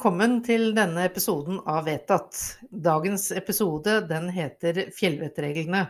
Velkommen 0.00 0.38
til 0.40 0.70
denne 0.72 1.02
episoden 1.04 1.58
av 1.68 1.82
Vedtatt. 1.84 2.32
Dagens 2.72 3.26
episode 3.36 3.98
den 4.08 4.30
heter 4.32 4.86
Fjellvettreglene. 4.96 5.82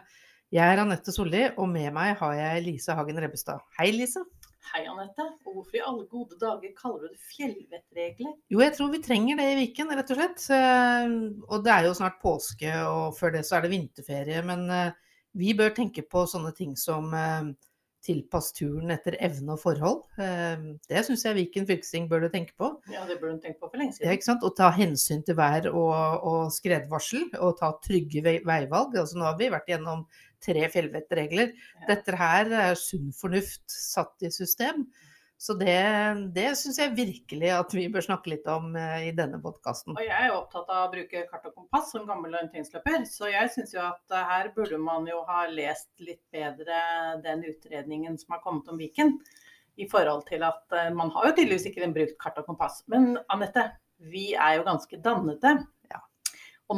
Jeg 0.51 0.67
er 0.67 0.81
Anette 0.83 1.15
Solli, 1.15 1.45
og 1.55 1.69
med 1.71 1.93
meg 1.95 2.17
har 2.19 2.33
jeg 2.35 2.65
Lise 2.65 2.97
Hagen 2.99 3.21
Rebbestad. 3.23 3.63
Hei, 3.79 3.93
Lise. 3.95 4.25
Hei, 4.73 4.83
Anette. 4.91 5.29
Og 5.47 5.61
hvorfor 5.61 5.79
i 5.79 5.85
alle 5.93 6.09
gode 6.11 6.41
dager 6.43 6.75
kaller 6.75 7.05
du 7.05 7.13
det 7.13 7.23
fjellvettregler? 7.37 8.35
Jo, 8.51 8.65
jeg 8.65 8.75
tror 8.81 8.91
vi 8.97 9.03
trenger 9.07 9.39
det 9.39 9.47
i 9.53 9.57
Viken, 9.61 9.95
rett 9.95 10.11
og 10.11 10.19
slett. 10.19 10.43
Eh, 10.59 11.15
Og 11.47 11.63
det 11.63 11.77
er 11.77 11.87
jo 11.87 11.95
snart 12.01 12.19
påske, 12.19 12.75
og 12.91 13.15
før 13.15 13.39
det 13.39 13.47
så 13.47 13.61
er 13.61 13.69
det 13.69 13.75
vinterferie. 13.77 14.43
Men 14.43 14.67
eh, 14.75 14.99
vi 15.39 15.55
bør 15.55 15.71
tenke 15.79 16.03
på 16.03 16.27
sånne 16.35 16.51
ting 16.59 16.75
som 16.75 17.15
eh, 17.15 17.53
tilpass 18.03 18.53
turen 18.57 18.91
etter 18.95 19.17
evne 19.21 19.53
og 19.55 19.61
forhold. 19.61 20.03
Eh, 20.19 20.63
Det 20.89 21.03
syns 21.05 21.25
jeg 21.27 21.37
Viken 21.37 21.67
fylkesting 21.69 22.09
burde 22.09 22.31
tenke 22.33 22.55
på. 22.57 22.71
Ja, 22.93 23.05
det 23.07 23.19
burde 23.21 23.33
hun 23.37 23.41
tenke 23.43 23.61
på 23.61 23.69
for 23.71 23.77
lenge 23.77 23.93
Ja, 23.93 23.99
siden. 23.99 24.13
ikke 24.17 24.25
sant? 24.31 24.43
Og 24.45 24.57
ta 24.57 24.71
hensyn 24.73 25.23
til 25.27 25.37
vær 25.37 25.69
og, 25.73 26.25
og 26.25 26.51
skredvarsel, 26.53 27.29
og 27.39 27.59
ta 27.61 27.73
trygge 27.85 28.23
vei- 28.25 28.41
veivalg. 28.45 28.97
Altså, 28.97 29.19
nå 29.21 29.25
har 29.29 29.37
vi 29.39 29.51
vært 29.53 29.69
gjennom 29.69 30.07
tre 30.41 30.65
fjellvettregler. 30.73 31.53
Ja. 31.83 31.87
Dette 31.95 32.17
her 32.17 32.51
er 32.71 32.75
sunn 32.81 33.13
fornuft 33.13 33.61
satt 33.69 34.17
i 34.23 34.31
system. 34.33 34.87
Så 35.41 35.55
det, 35.57 35.73
det 36.37 36.51
syns 36.61 36.77
jeg 36.83 36.93
virkelig 36.93 37.49
at 37.57 37.73
vi 37.73 37.87
bør 37.89 38.05
snakke 38.05 38.29
litt 38.35 38.49
om 38.53 38.75
eh, 38.77 39.07
i 39.09 39.13
denne 39.17 39.39
podkasten. 39.41 39.95
Og 39.97 40.05
jeg 40.05 40.13
er 40.13 40.29
jo 40.29 40.43
opptatt 40.43 40.69
av 40.69 40.83
å 40.85 40.91
bruke 40.93 41.23
kart 41.31 41.47
og 41.49 41.55
kompass 41.57 41.95
som 41.95 42.05
gammel 42.05 42.35
orienteringsløper, 42.35 43.07
så 43.09 43.31
jeg 43.33 43.49
syns 43.55 43.73
jo 43.73 43.81
at 43.81 44.13
eh, 44.13 44.27
her 44.35 44.51
burde 44.53 44.77
man 44.85 45.09
jo 45.09 45.23
ha 45.31 45.47
lest 45.49 45.89
litt 46.05 46.21
bedre 46.35 46.83
den 47.25 47.47
utredningen 47.49 48.21
som 48.21 48.37
har 48.37 48.43
kommet 48.45 48.69
om 48.69 48.77
Viken. 48.83 49.17
I 49.81 49.89
forhold 49.89 50.27
til 50.29 50.45
at 50.45 50.77
eh, 50.77 50.93
man 50.93 51.09
har 51.17 51.31
jo 51.31 51.39
tydeligvis 51.39 51.71
ikke 51.71 51.89
brukt 51.97 52.21
kart 52.21 52.43
og 52.43 52.51
kompass. 52.53 52.83
Men 52.93 53.15
Anette, 53.33 53.65
vi 54.13 54.35
er 54.35 54.59
jo 54.59 54.69
ganske 54.69 55.01
dannede. 55.01 55.57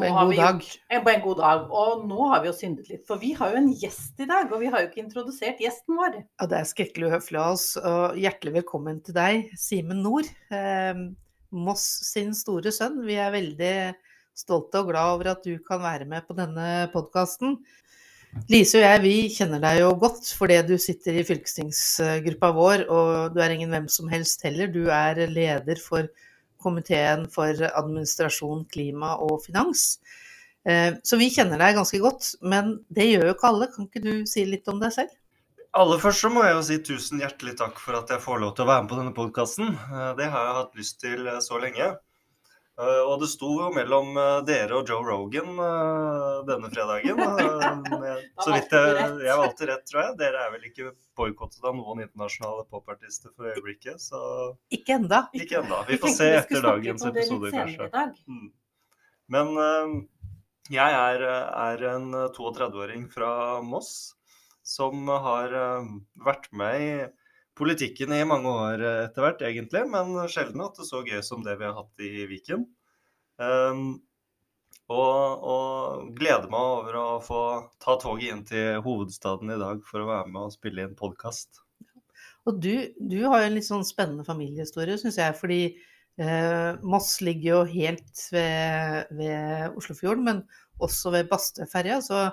På 0.00 0.04
en 0.08 0.14
god 0.14 0.36
dag. 0.36 0.60
gjort- 0.60 0.78
eh, 0.90 1.02
På 1.04 1.10
en 1.12 1.20
god 1.20 1.36
dag. 1.42 1.70
Og 1.70 2.04
nå 2.08 2.28
har 2.30 2.40
vi 2.42 2.48
jo 2.48 2.52
syndet 2.56 2.88
litt, 2.88 3.06
for 3.06 3.16
vi 3.20 3.32
har 3.32 3.50
jo 3.52 3.56
en 3.56 3.72
gjest 3.74 4.20
i 4.20 4.24
dag. 4.26 4.52
Og 4.52 4.60
vi 4.60 4.66
har 4.72 4.80
jo 4.80 4.88
ikke 4.88 5.04
introdusert 5.04 5.58
gjesten 5.60 5.96
vår. 5.98 6.24
Ja, 6.40 6.46
det 6.46 6.58
er 6.58 6.64
skrekkelig 6.70 7.10
uhøflig 7.10 7.38
av 7.42 7.52
oss. 7.52 7.76
Og 7.76 8.16
hjertelig 8.16 8.54
velkommen 8.62 9.02
til 9.04 9.14
deg, 9.14 9.50
Simen 9.58 10.02
Nord. 10.02 10.28
Eh, 10.50 10.94
Moss 11.52 11.84
sin 12.08 12.32
store 12.32 12.72
sønn. 12.72 13.04
Vi 13.04 13.14
er 13.20 13.30
veldig 13.30 13.94
stolte 14.34 14.80
og 14.80 14.88
glad 14.88 15.12
over 15.18 15.30
at 15.34 15.42
du 15.44 15.58
kan 15.58 15.80
være 15.82 16.06
med 16.08 16.26
på 16.26 16.34
denne 16.34 16.90
podkasten. 16.94 17.58
Lise 18.48 18.78
og 18.78 18.86
jeg 18.86 19.00
vi 19.02 19.28
kjenner 19.28 19.60
deg 19.60 19.80
jo 19.82 19.90
godt 20.00 20.24
fordi 20.38 20.56
du 20.66 20.78
sitter 20.80 21.18
i 21.20 21.22
fylkestingsgruppa 21.28 22.48
vår, 22.56 22.86
og 22.88 23.34
du 23.34 23.40
er 23.44 23.52
ingen 23.52 23.68
hvem 23.68 23.90
som 23.92 24.08
helst 24.08 24.40
heller. 24.46 24.70
Du 24.72 24.86
er 24.88 25.26
leder 25.28 25.76
for 25.78 26.08
komiteen 26.62 27.27
for 27.32 27.58
administrasjon, 27.68 28.66
klima 28.72 29.16
og 29.20 29.42
finans. 29.44 29.98
Eh, 30.64 30.94
Så 31.02 31.19
vi 31.19 31.30
kjenner 31.34 31.58
deg 31.58 31.74
ganske 31.78 31.98
godt, 32.02 32.34
men 32.42 32.78
det 32.88 33.08
gjør 33.10 33.27
jo 33.28 33.34
ikke 33.34 33.50
alle. 33.50 33.69
Kan 33.74 33.88
ikke 33.88 34.04
du 34.04 34.12
si 34.30 34.44
litt 34.46 34.69
om 34.70 34.80
deg 34.82 34.94
selv? 34.94 35.10
Aller 35.74 35.98
først 35.98 36.20
så 36.20 36.28
må 36.28 36.42
jeg 36.44 36.54
jo 36.54 36.62
si 36.69 36.78
tusen 36.84 37.22
hjertelig 37.22 37.56
takk 37.56 37.78
for 37.80 37.96
at 37.96 38.10
jeg 38.12 38.20
får 38.20 38.42
lov 38.42 38.54
til 38.54 38.66
å 38.66 38.69
være 38.69 38.82
med 38.84 38.91
på 38.92 38.98
denne 38.98 39.14
podkasten. 39.16 39.70
Det 40.19 40.27
har 40.28 40.48
jeg 40.48 40.56
hatt 40.58 40.74
lyst 40.77 40.98
til 41.00 41.27
eh, 41.27 41.41
så 41.41 41.58
lenge. 41.62 41.94
Eh, 42.83 43.02
Og 43.06 43.20
det 43.22 43.28
sto 43.30 43.48
jo 43.61 43.69
mellom 43.75 44.16
eh, 44.19 44.38
dere 44.48 44.78
og 44.80 44.88
Joe 44.91 45.05
Rogan 45.06 45.52
eh, 45.62 46.38
denne 46.48 46.70
fredagen. 46.72 47.20
Så 48.44 48.55
vidt 48.55 48.72
jeg, 48.75 49.11
jeg 49.27 49.38
valgte 49.42 49.69
rett, 49.70 49.84
tror 49.91 50.02
jeg. 50.02 50.16
Dere 50.22 50.47
er 50.47 50.55
vel 50.56 50.66
ikke 50.70 50.91
boikottet 51.19 51.62
av 51.69 51.77
noen 51.78 52.03
internasjonale 52.06 52.64
popartister 52.72 53.30
for 53.36 53.50
øyeblikket, 53.53 54.00
så 54.00 54.19
Ikke 54.72 54.97
enda. 54.97 55.26
ikke 55.37 55.60
enda. 55.60 55.82
Vi 55.91 55.98
får 56.00 56.15
se 56.16 56.28
etter 56.38 56.65
dagens 56.65 57.04
episode, 57.10 57.53
kanskje. 57.53 57.91
Mm. 58.26 58.48
Men 59.32 59.53
jeg 60.72 60.97
er, 60.97 61.25
er 61.28 61.84
en 61.93 62.09
32-åring 62.34 63.04
fra 63.12 63.60
Moss 63.64 64.14
som 64.64 65.04
har 65.12 65.53
vært 66.25 66.49
med 66.56 66.81
i 66.81 66.91
politikken 67.58 68.14
i 68.16 68.22
mange 68.28 68.52
år 68.52 68.84
eh, 68.84 69.02
etter 69.08 69.26
hvert, 69.26 69.44
egentlig, 69.48 69.84
men 69.92 70.14
sjelden 70.32 70.64
hatt 70.64 70.80
det 70.80 70.88
så 70.88 71.02
gøy 71.06 71.20
som 71.26 71.44
det 71.46 71.58
vi 71.60 71.68
har 71.68 71.76
hatt 71.78 72.06
i 72.06 72.26
Viken. 72.30 72.64
Um, 73.42 74.00
og, 74.92 75.44
og 75.48 76.08
gleder 76.18 76.50
meg 76.52 76.70
over 76.76 76.98
å 77.00 77.06
få 77.24 77.42
ta 77.82 77.96
toget 78.00 78.32
inn 78.32 78.42
til 78.48 78.82
hovedstaden 78.84 79.54
i 79.54 79.60
dag 79.60 79.84
for 79.88 80.02
å 80.02 80.08
være 80.10 80.32
med 80.32 80.48
og 80.48 80.54
spille 80.54 80.84
inn 80.84 80.98
podkast. 80.98 81.62
Og 82.48 82.58
du, 82.58 82.74
du 82.98 83.20
har 83.22 83.42
jo 83.42 83.48
en 83.48 83.56
litt 83.56 83.69
sånn 83.69 83.86
spennende 83.86 84.26
familiehistorie, 84.26 84.98
syns 84.98 85.19
jeg. 85.20 85.36
Fordi 85.38 85.60
eh, 85.70 86.70
Moss 86.82 87.14
ligger 87.22 87.48
jo 87.48 87.60
helt 87.70 88.24
ved, 88.34 89.12
ved 89.19 89.78
Oslofjorden, 89.78 90.26
men 90.26 90.42
også 90.82 91.14
ved 91.14 91.30
Bastøferja. 91.30 92.00
Så 92.02 92.24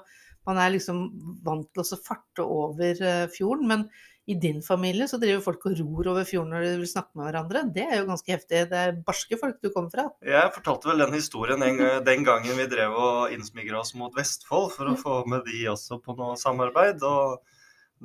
man 0.50 0.62
er 0.62 0.74
liksom 0.74 1.06
vant 1.46 1.70
til 1.76 1.86
å 1.86 2.02
farte 2.02 2.46
over 2.46 3.04
eh, 3.06 3.28
fjorden. 3.36 3.70
Men 3.70 3.86
i 4.30 4.36
din 4.38 4.60
familie 4.62 5.08
så 5.10 5.18
driver 5.22 5.42
folk 5.42 5.64
og 5.70 5.80
ror 5.80 6.12
over 6.14 6.28
fjorden 6.28 6.54
når 6.54 6.66
de 6.66 6.74
vil 6.84 6.92
snakke 6.92 7.18
med 7.18 7.30
hverandre. 7.30 7.64
Det 7.76 7.86
er 7.86 8.02
jo 8.02 8.10
ganske 8.12 8.34
heftig. 8.36 8.64
Det 8.72 8.82
er 8.82 8.98
barske 9.06 9.40
folk 9.42 9.58
du 9.64 9.72
kommer 9.74 9.94
fra. 9.94 10.06
Jeg 10.26 10.54
fortalte 10.56 10.92
vel 10.92 11.02
den 11.06 11.16
historien 11.18 11.66
en, 11.66 11.82
den 12.06 12.26
gangen 12.28 12.60
vi 12.60 12.68
drev 12.70 12.94
og 12.94 13.34
innsmigra 13.34 13.82
oss 13.82 13.96
mot 13.98 14.14
Vestfold 14.18 14.70
for 14.76 14.92
å 14.92 14.98
få 15.00 15.22
med 15.32 15.48
de 15.50 15.64
også 15.74 15.98
på 16.06 16.14
noe 16.20 16.38
samarbeid. 16.40 17.02
Og 17.02 17.40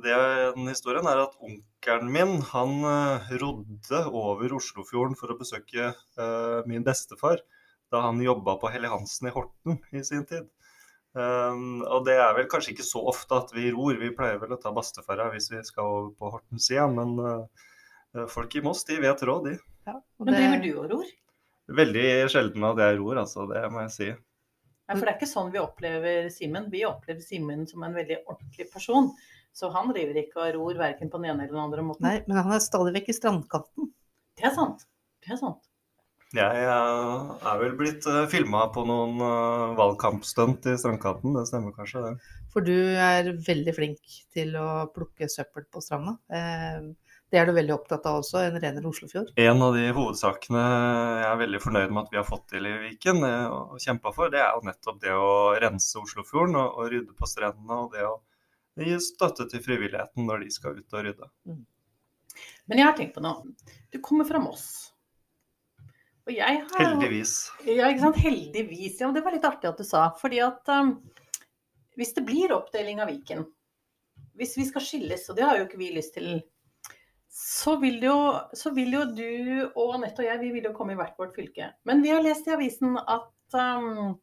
det, 0.01 0.15
den 0.57 0.67
historien 0.67 1.07
er 1.07 1.21
at 1.23 1.37
onkelen 1.39 2.11
min 2.11 2.39
han 2.49 2.73
eh, 2.89 3.29
rodde 3.39 4.01
over 4.09 4.57
Oslofjorden 4.57 5.15
for 5.19 5.31
å 5.31 5.37
besøke 5.39 5.93
uh, 5.93 6.65
min 6.67 6.83
bestefar 6.83 7.39
da 7.93 8.01
han 8.07 8.19
jobba 8.23 8.57
på 8.59 8.71
Helle 8.73 8.89
Hansen 8.91 9.29
i 9.29 9.33
Horten 9.35 9.77
i 9.95 10.01
sin 10.03 10.25
tid. 10.27 10.49
Um, 11.15 11.79
og 11.87 12.03
det 12.03 12.17
er 12.19 12.33
vel 12.35 12.47
kanskje 12.51 12.73
ikke 12.73 12.83
så 12.83 12.99
ofte 13.07 13.37
at 13.39 13.53
vi 13.55 13.69
ror, 13.71 13.95
vi 14.01 14.11
pleier 14.15 14.39
vel 14.41 14.51
å 14.51 14.59
ta 14.59 14.73
bastefarra 14.75 15.29
hvis 15.31 15.47
vi 15.53 15.61
skal 15.63 15.87
over 15.87 16.09
på 16.19 16.31
Hortens 16.33 16.67
igjen, 16.73 16.97
men 16.97 17.13
eh, 17.23 18.25
folk 18.31 18.57
i 18.59 18.63
Moss 18.65 18.83
de 18.89 18.97
vet 18.99 19.23
råd, 19.23 19.47
de. 19.47 19.53
Ja, 19.87 19.95
og 19.95 20.27
Men 20.27 20.35
driver 20.35 20.63
du 20.65 20.71
og 20.73 20.89
ror? 20.91 21.13
Veldig 21.79 22.07
sjelden 22.33 22.65
at 22.67 22.81
jeg 22.83 22.97
ror, 22.99 23.21
altså. 23.23 23.45
Det 23.47 23.61
må 23.71 23.85
jeg 23.85 23.93
si. 23.95 24.09
Nei, 24.85 24.97
for 24.97 25.05
det 25.05 25.13
er 25.13 25.17
ikke 25.17 25.29
sånn 25.31 25.53
vi 25.53 25.61
opplever 25.61 26.27
Simen. 26.33 26.67
Vi 26.73 26.83
opplever 26.85 27.23
Simen 27.25 27.63
som 27.69 27.85
en 27.87 27.95
veldig 27.95 28.19
ordentlig 28.27 28.67
person. 28.73 29.09
Så 29.55 29.69
han 29.71 29.89
driver 29.95 30.19
ikke 30.19 30.41
og 30.43 30.51
ror 30.57 30.81
verken 30.81 31.09
på 31.09 31.21
den 31.21 31.31
ene 31.31 31.45
eller 31.45 31.55
den 31.55 31.63
andre 31.63 31.85
måten. 31.87 32.05
Nei, 32.05 32.19
men 32.27 32.37
han 32.37 32.51
er 32.53 32.61
stadig 32.61 32.91
vekk 32.97 33.13
i 33.13 33.15
strandkanten. 33.15 33.89
Det 34.35 34.49
er 34.49 34.53
sant. 34.57 34.83
Det 35.23 35.31
er 35.31 35.39
sant. 35.39 35.63
Jeg 36.35 36.65
eh, 36.67 37.29
er 37.47 37.61
vel 37.61 37.75
blitt 37.79 38.05
uh, 38.09 38.25
filma 38.31 38.65
på 38.75 38.83
noen 38.87 39.21
eh, 39.23 39.75
valgkampstunt 39.77 40.67
i 40.71 40.75
strandkanten, 40.81 41.35
det 41.37 41.45
stemmer 41.49 41.75
kanskje 41.75 42.03
det. 42.03 42.13
For 42.53 42.65
du 42.65 42.75
er 42.75 43.33
veldig 43.45 43.73
flink 43.75 44.19
til 44.35 44.53
å 44.59 44.85
plukke 44.95 45.29
søppel 45.31 45.65
på 45.71 45.83
stranda. 45.83 46.17
Eh, 46.31 46.85
det 47.33 47.39
er 47.41 47.49
du 47.49 47.55
veldig 47.55 47.73
opptatt 47.73 48.05
av 48.07 48.21
også, 48.21 48.37
en 48.45 48.59
renere 48.61 48.87
Oslofjord. 48.87 49.31
En 49.41 49.63
av 49.65 49.73
de 49.75 49.89
hovedsakene 49.95 50.61
jeg 50.61 51.25
er 51.27 51.39
veldig 51.41 51.61
fornøyd 51.63 51.91
med 51.91 52.01
at 52.03 52.13
vi 52.13 52.19
har 52.21 52.27
fått 52.27 52.45
til 52.53 52.69
i 52.69 52.73
Viken 52.85 53.23
eh, 53.27 53.47
og 53.51 53.81
kjempa 53.83 54.13
for, 54.15 54.31
det 54.31 54.39
er 54.43 54.53
jo 54.53 54.67
nettopp 54.69 55.01
det 55.03 55.15
å 55.19 55.29
rense 55.59 55.99
Oslofjorden 55.99 56.55
og, 56.61 56.79
og 56.79 56.91
rydde 56.93 57.17
på 57.17 57.29
strendene. 57.29 57.79
Og 57.81 57.95
det 57.95 58.05
å 58.07 58.15
gi 58.85 58.99
støtte 59.03 59.49
til 59.51 59.63
frivilligheten 59.65 60.27
når 60.29 60.45
de 60.45 60.51
skal 60.53 60.79
ut 60.79 60.95
og 60.95 61.07
rydde. 61.09 61.31
Men 62.67 62.81
jeg 62.81 62.87
har 62.87 62.95
tenkt 62.97 63.15
på 63.17 63.23
noe. 63.23 63.55
Du 63.91 63.99
kommer 64.03 64.27
fra 64.27 64.39
Moss. 64.43 64.94
Har 66.73 66.81
Heldigvis. 66.81 67.35
Ja, 67.67 67.89
ikke 67.91 68.07
sant. 68.07 68.17
Heldigvis. 68.23 68.97
Ja, 69.01 69.11
det 69.13 69.21
var 69.25 69.35
litt 69.35 69.45
artig 69.45 69.69
at 69.69 69.77
du 69.77 69.85
sa. 69.85 70.07
Fordi 70.17 70.41
at 70.41 70.71
um, 70.73 70.95
hvis 71.99 72.15
det 72.17 72.25
blir 72.25 72.53
oppdeling 72.55 73.01
av 73.03 73.11
Viken, 73.13 73.45
hvis 74.35 74.57
vi 74.57 74.65
skal 74.67 74.83
skilles, 74.83 75.29
og 75.29 75.37
det 75.37 75.45
har 75.45 75.59
jo 75.59 75.67
ikke 75.67 75.79
vi 75.79 75.93
lyst 75.95 76.17
til, 76.17 76.41
så 77.35 77.75
vil 77.81 78.01
jo, 78.03 78.17
så 78.55 78.71
vil 78.75 78.95
jo 78.95 79.05
du 79.11 79.31
og 79.75 79.97
Anette 79.97 80.23
og 80.23 80.29
jeg, 80.29 80.41
vi 80.41 80.51
vil 80.55 80.69
jo 80.69 80.75
komme 80.75 80.95
i 80.95 80.99
hvert 80.99 81.17
vårt 81.19 81.35
fylke. 81.37 81.69
Men 81.87 82.03
vi 82.03 82.13
har 82.13 82.23
lest 82.23 82.47
i 82.49 82.55
avisen 82.55 82.97
at 83.01 83.57
um, 83.59 84.15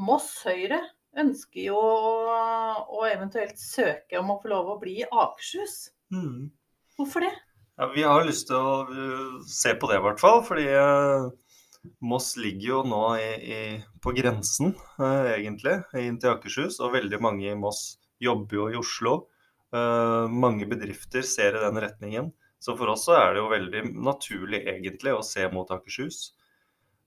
Moss 0.00 0.32
Høyre 0.46 0.80
ønsker 1.18 1.70
jo 1.70 1.78
å 1.80 3.04
eventuelt 3.08 3.58
søke 3.58 4.20
om 4.20 4.34
å 4.34 4.38
få 4.42 4.52
lov 4.52 4.74
å 4.74 4.80
bli 4.82 5.00
i 5.00 5.08
Akershus. 5.08 5.88
Mm. 6.14 6.50
Hvorfor 6.98 7.26
det? 7.26 7.32
Ja, 7.80 7.86
vi 7.94 8.02
har 8.04 8.26
lyst 8.28 8.50
til 8.50 8.58
å 8.60 8.72
uh, 8.92 9.36
se 9.48 9.70
på 9.80 9.88
det, 9.88 9.96
i 9.96 10.04
hvert 10.04 10.20
fall. 10.20 10.42
Fordi 10.44 10.66
uh, 10.68 11.30
Moss 12.04 12.34
ligger 12.36 12.66
jo 12.66 12.80
nå 12.84 12.98
i, 13.16 13.30
i, 13.40 13.60
på 14.04 14.12
grensen, 14.18 14.74
uh, 14.98 15.30
egentlig, 15.32 15.78
inn 15.96 16.18
til 16.20 16.34
Akershus. 16.34 16.76
Og 16.84 16.92
veldig 16.98 17.22
mange 17.24 17.46
i 17.48 17.56
Moss 17.56 17.94
jobber 18.20 18.58
jo 18.58 18.66
i 18.68 18.76
Oslo. 18.76 19.14
Mange 19.70 20.66
bedrifter 20.66 21.22
ser 21.22 21.54
i 21.54 21.60
den 21.62 21.78
retningen. 21.80 22.32
Så 22.60 22.74
for 22.76 22.90
oss 22.90 23.04
så 23.06 23.14
er 23.14 23.28
det 23.32 23.38
jo 23.40 23.52
veldig 23.52 23.82
naturlig, 24.02 24.64
egentlig, 24.66 25.14
å 25.14 25.24
se 25.24 25.46
mot 25.54 25.70
Akershus. 25.72 26.18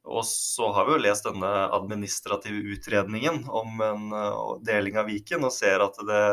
Og 0.07 0.23
så 0.25 0.71
har 0.73 0.87
vi 0.87 0.95
jo 0.95 1.01
lest 1.03 1.27
denne 1.27 1.51
administrative 1.75 2.63
utredningen 2.73 3.43
om 3.51 3.83
en 3.83 4.07
deling 4.63 4.97
av 4.97 5.11
Viken, 5.11 5.43
og 5.43 5.53
ser 5.53 5.83
at 5.83 5.99
det 6.07 6.23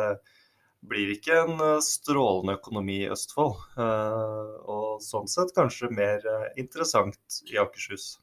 blir 0.80 1.12
ikke 1.12 1.36
en 1.44 1.60
uh, 1.60 1.78
strålende 1.84 2.56
økonomi 2.58 3.02
i 3.04 3.10
Østfold. 3.12 3.58
Uh, 3.76 4.56
og 4.64 5.04
sånn 5.04 5.28
sett 5.30 5.52
kanskje 5.56 5.92
mer 5.92 6.24
uh, 6.24 6.48
interessant 6.60 7.40
i 7.50 7.58
Akershus. 7.60 8.14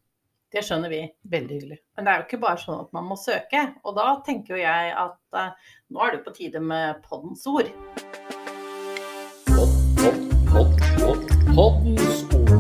Det 0.54 0.64
skjønner 0.64 0.92
vi. 0.92 1.02
Veldig 1.28 1.58
hyggelig. 1.58 1.80
Men 1.98 2.08
det 2.08 2.12
er 2.12 2.22
jo 2.22 2.28
ikke 2.30 2.44
bare 2.46 2.62
sånn 2.62 2.86
at 2.86 2.94
man 2.96 3.08
må 3.10 3.18
søke. 3.20 3.64
Og 3.84 3.98
da 3.98 4.06
tenker 4.26 4.56
jo 4.56 4.62
jeg 4.62 4.94
at 4.96 5.40
nå 5.92 6.06
er 6.06 6.16
det 6.16 6.22
på 6.24 6.34
tide 6.38 6.62
med 6.64 7.02
poddens 7.04 7.44
ord. 7.52 7.68
Podd, 9.52 9.76
podd, 9.98 10.22
podd, 10.48 10.80
podd, 11.02 11.36
poddens 11.58 12.24
ord. 12.38 12.56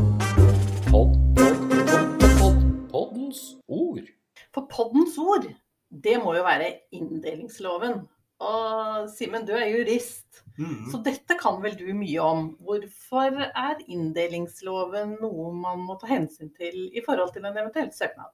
Podd, 0.89 1.15
podd, 1.39 1.63
podd, 1.87 2.27
podd, 2.41 2.59
poddens 2.91 3.41
ord. 3.71 4.11
For 4.51 4.67
poddens 4.67 5.15
ord, 5.23 5.47
det 5.87 6.19
må 6.19 6.35
jo 6.35 6.43
være 6.43 6.73
inndelingsloven. 6.91 8.01
Og 8.43 9.07
Simen, 9.09 9.45
du 9.47 9.55
er 9.57 9.71
jurist, 9.71 10.27
Mm. 10.57 10.89
så 10.91 10.97
dette 11.05 11.37
kan 11.37 11.59
vel 11.61 11.75
du 11.77 11.85
mye 11.93 12.23
om. 12.23 12.49
Hvorfor 12.65 13.35
er 13.45 13.81
inndelingsloven 13.85 15.17
noe 15.21 15.51
man 15.53 15.83
må 15.85 15.99
ta 16.01 16.09
hensyn 16.09 16.49
til 16.57 16.87
i 16.89 17.03
forhold 17.05 17.35
til 17.35 17.45
en 17.45 17.59
eventuell 17.61 17.91
søknad? 17.93 18.33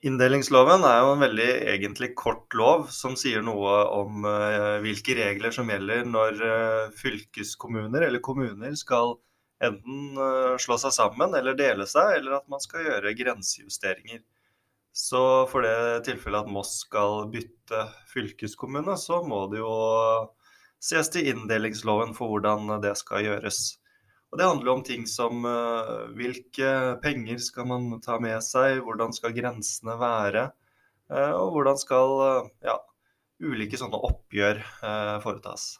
Inndelingsloven 0.00 0.86
er 0.88 1.02
jo 1.02 1.10
en 1.12 1.24
veldig 1.26 1.48
egentlig 1.74 2.14
kort 2.16 2.56
lov 2.56 2.86
som 2.94 3.18
sier 3.20 3.44
noe 3.44 3.74
om 3.92 4.24
eh, 4.24 4.78
hvilke 4.80 5.18
regler 5.18 5.52
som 5.52 5.68
gjelder 5.68 6.06
når 6.08 6.40
eh, 6.46 6.94
fylkeskommuner 6.96 8.06
eller 8.06 8.24
kommuner 8.24 8.72
skal 8.80 9.18
enten 9.60 10.16
eh, 10.16 10.56
slå 10.64 10.80
seg 10.80 10.96
sammen 10.96 11.36
eller 11.36 11.58
dele 11.58 11.84
seg, 11.84 12.14
eller 12.16 12.38
at 12.38 12.48
man 12.48 12.64
skal 12.64 12.88
gjøre 12.88 13.12
grensejusteringer. 13.18 14.24
Så 14.92 15.46
for 15.50 15.64
det 15.64 16.04
tilfellet 16.08 16.46
at 16.46 16.52
Moss 16.52 16.80
skal 16.84 17.28
bytte 17.30 17.84
fylkeskommune, 18.10 18.96
så 18.98 19.22
må 19.22 19.44
det 19.52 19.60
jo 19.62 19.74
ses 20.82 21.10
til 21.12 21.28
inndelingsloven 21.30 22.14
for 22.16 22.32
hvordan 22.32 22.80
det 22.82 22.96
skal 22.98 23.24
gjøres. 23.28 23.60
Og 24.30 24.38
Det 24.38 24.46
handler 24.46 24.72
om 24.72 24.82
ting 24.86 25.06
som 25.10 25.44
eh, 25.46 25.94
hvilke 26.14 26.70
penger 27.02 27.40
skal 27.42 27.66
man 27.66 28.00
ta 28.02 28.18
med 28.22 28.38
seg, 28.46 28.78
hvordan 28.86 29.14
skal 29.14 29.34
grensene 29.34 29.96
være, 29.98 30.44
eh, 31.10 31.32
og 31.34 31.56
hvordan 31.56 31.80
skal 31.80 32.14
eh, 32.26 32.50
ja, 32.70 32.76
ulike 33.42 33.78
sånne 33.80 33.98
oppgjør 34.10 34.62
foretas. 35.24 35.72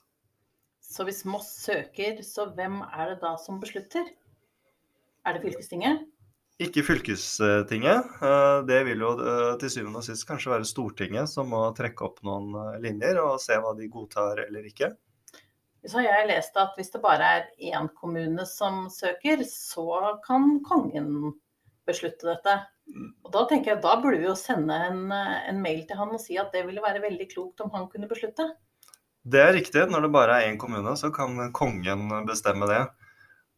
Så 0.82 1.06
hvis 1.06 1.22
Moss 1.28 1.52
søker, 1.62 2.18
så 2.26 2.48
hvem 2.56 2.80
er 2.88 3.12
det 3.12 3.20
da 3.22 3.36
som 3.38 3.60
beslutter? 3.62 4.08
Er 5.22 5.36
det 5.36 5.44
fylkestinget? 5.44 6.08
Ikke 6.60 6.82
fylkestinget. 6.84 8.08
eh, 8.20 8.62
Det 8.68 8.80
vil 8.84 9.00
jo 9.00 9.14
eh, 9.16 9.52
til 9.60 9.70
syvende 9.72 10.02
og 10.02 10.04
sist 10.04 10.26
kanskje 10.28 10.52
være 10.52 10.68
Stortinget 10.68 11.30
som 11.32 11.48
må 11.48 11.62
trekke 11.76 12.04
opp 12.04 12.20
noen 12.26 12.52
eh, 12.52 12.80
linjer 12.84 13.20
og 13.22 13.40
se 13.40 13.56
hva 13.56 13.72
de 13.78 13.88
godtar 13.88 14.42
eller 14.44 14.66
ikke. 14.68 14.90
Så 15.88 15.96
har 15.96 16.10
jeg 16.10 16.28
lest 16.28 16.58
at 16.60 16.76
hvis 16.76 16.92
det 16.92 17.00
bare 17.00 17.30
er 17.38 17.46
én 17.72 17.88
kommune 17.96 18.44
som 18.44 18.90
søker, 18.92 19.40
så 19.48 20.18
kan 20.26 20.58
kongen 20.66 21.32
beslutte 21.88 22.28
dette. 22.28 22.58
Og 23.24 23.32
da 23.32 23.46
tenker 23.48 23.72
jeg, 23.72 23.80
da 23.80 23.96
burde 24.02 24.18
vi 24.20 24.28
jo 24.28 24.36
sende 24.36 24.76
en, 24.90 25.06
en 25.14 25.62
mail 25.64 25.86
til 25.88 25.96
han 25.96 26.12
og 26.12 26.20
si 26.20 26.36
at 26.36 26.52
det 26.52 26.66
ville 26.68 26.84
være 26.84 27.00
veldig 27.00 27.30
klokt 27.32 27.64
om 27.64 27.72
han 27.72 27.88
kunne 27.88 28.10
beslutte. 28.10 28.50
Det 29.24 29.40
er 29.40 29.54
riktig. 29.56 29.86
Når 29.88 30.04
det 30.04 30.12
bare 30.12 30.36
er 30.36 30.50
én 30.50 30.60
kommune, 30.60 30.92
så 31.00 31.08
kan 31.14 31.40
kongen 31.56 32.10
bestemme 32.28 32.68
det. 32.68 32.82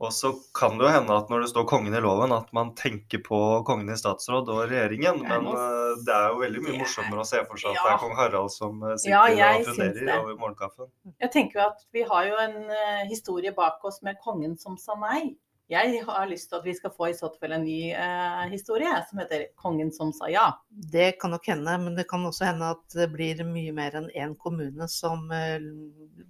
Og 0.03 0.11
så 0.11 0.33
kan 0.59 0.75
det 0.81 0.89
jo 0.89 0.91
hende 0.97 1.15
at 1.15 1.29
når 1.31 1.45
det 1.45 1.51
står 1.53 1.67
kongen 1.71 1.95
i 1.95 2.01
loven, 2.03 2.33
at 2.35 2.49
man 2.57 2.73
tenker 2.75 3.21
på 3.23 3.39
kongen 3.69 3.93
i 3.93 3.99
statsråd 4.01 4.49
og 4.51 4.65
regjeringen. 4.73 5.21
Men 5.23 5.47
eh, 5.53 5.93
det 6.09 6.17
er 6.17 6.33
jo 6.33 6.41
veldig 6.43 6.63
mye 6.65 6.75
er- 6.75 6.81
morsommere 6.83 7.23
å 7.23 7.29
se 7.29 7.45
for 7.47 7.57
seg 7.63 7.71
at 7.71 7.79
Ja. 7.79 7.85
det 7.87 7.93
er 7.95 8.03
kong 8.03 8.17
Harald 8.19 8.51
som 8.51 8.83
eh, 8.83 8.97
sitter 8.99 9.37
Ja, 9.39 9.53
og 9.61 9.71
funderer 9.71 10.19
over 10.25 10.35
morgenkaffen. 10.43 10.91
Jeg 11.23 11.31
tenker 11.39 11.61
jo 11.61 11.67
at 11.69 11.87
vi 11.95 12.03
har 12.11 12.27
jo 12.33 12.37
en 12.49 12.59
eh, 12.71 13.07
historie 13.13 13.55
bak 13.55 13.79
oss 13.85 14.03
med 14.03 14.19
kongen 14.25 14.59
som 14.59 14.77
sa 14.77 14.99
nei. 14.99 15.37
Jeg 15.71 16.03
har 16.05 16.27
lyst 16.29 16.51
til 16.51 16.59
at 16.59 16.65
vi 16.67 16.75
skal 16.77 16.91
få 16.93 17.07
i 17.09 17.15
så 17.17 17.31
fall 17.41 17.55
en 17.55 17.63
ny 17.65 17.93
eh, 17.95 18.43
historie 18.51 18.91
som 19.09 19.23
heter 19.23 19.47
'Kongen 19.57 19.93
som 19.95 20.11
sa 20.13 20.27
ja'. 20.29 20.53
Det 20.69 21.19
kan 21.21 21.31
nok 21.31 21.47
hende, 21.47 21.79
men 21.81 21.95
det 21.95 22.09
kan 22.11 22.21
også 22.27 22.45
hende 22.51 22.75
at 22.75 22.83
det 22.93 23.07
blir 23.15 23.41
mye 23.47 23.73
mer 23.73 23.95
enn 23.97 24.11
én 24.11 24.35
kommune 24.37 24.89
som 24.89 25.31
eh, 25.31 25.61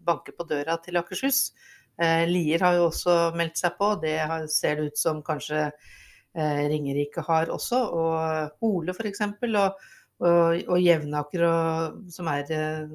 banker 0.04 0.32
på 0.38 0.46
døra 0.46 0.76
til 0.84 0.94
Akershus. 1.00 1.50
Eh, 2.00 2.24
Lier 2.28 2.62
har 2.64 2.78
jo 2.78 2.86
også 2.88 3.16
meldt 3.36 3.60
seg 3.60 3.76
på, 3.78 3.92
det 4.02 4.16
ser 4.52 4.78
det 4.78 4.92
ut 4.92 5.00
som 5.00 5.20
kanskje 5.24 5.66
eh, 5.66 6.62
Ringerike 6.72 7.24
har 7.26 7.52
også. 7.52 7.82
Og 7.98 8.56
Hole 8.62 8.94
f.eks. 8.96 9.24
Og, 9.26 9.88
og, 10.22 10.62
og 10.68 10.78
Jevnaker, 10.80 11.46
og, 11.48 12.02
som 12.14 12.30
er 12.32 12.52
eh, 12.56 12.94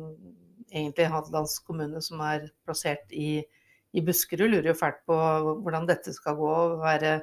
egentlig 0.74 1.12
Hadelands 1.14 1.60
kommune, 1.66 2.02
som 2.04 2.24
er 2.26 2.50
plassert 2.66 3.12
i, 3.14 3.42
i 3.94 4.06
Buskerud, 4.06 4.50
lurer 4.50 4.72
jo 4.74 4.80
fælt 4.80 5.04
på 5.08 5.20
hvordan 5.64 5.90
dette 5.90 6.16
skal 6.16 6.40
gå. 6.40 6.56
være 6.84 7.20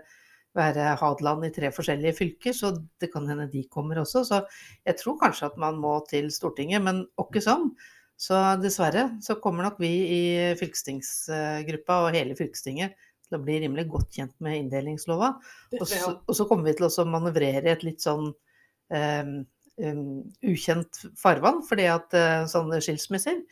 være 0.54 0.94
Hadeland 1.00 1.48
i 1.48 1.52
tre 1.54 1.70
forskjellige 1.74 2.16
fylker, 2.18 2.54
så 2.54 2.72
det 3.00 3.10
kan 3.12 3.26
hende 3.28 3.48
de 3.50 3.64
kommer 3.70 3.98
også. 4.02 4.24
Så 4.24 4.40
jeg 4.86 4.96
tror 5.00 5.18
kanskje 5.22 5.50
at 5.50 5.58
man 5.58 5.80
må 5.82 5.96
til 6.10 6.30
Stortinget, 6.32 6.82
men 6.82 7.04
åkke 7.18 7.42
som. 7.42 7.72
Så 8.20 8.38
dessverre 8.62 9.08
så 9.24 9.36
kommer 9.42 9.66
nok 9.66 9.80
vi 9.82 9.90
i 9.90 10.22
fylkestingsgruppa 10.58 11.98
og 12.04 12.14
hele 12.14 12.36
fylkestinget 12.38 12.94
til 13.24 13.38
å 13.38 13.42
bli 13.42 13.58
rimelig 13.64 13.88
godt 13.90 14.14
kjent 14.18 14.34
med 14.44 14.60
inndelingslova. 14.62 15.34
Og 15.80 15.84
så, 15.88 16.16
og 16.22 16.36
så 16.36 16.46
kommer 16.48 16.70
vi 16.70 16.76
til 16.78 16.88
å 16.88 17.06
manøvrere 17.08 17.66
i 17.66 17.74
et 17.74 17.84
litt 17.86 18.04
sånn 18.04 18.30
um, 18.30 19.34
um, 19.82 20.08
ukjent 20.46 21.04
farvann, 21.20 21.62
fordi 21.66 21.88
at 21.90 22.16
uh, 22.16 22.44
sånne 22.50 22.80
skilsmisser, 22.84 23.42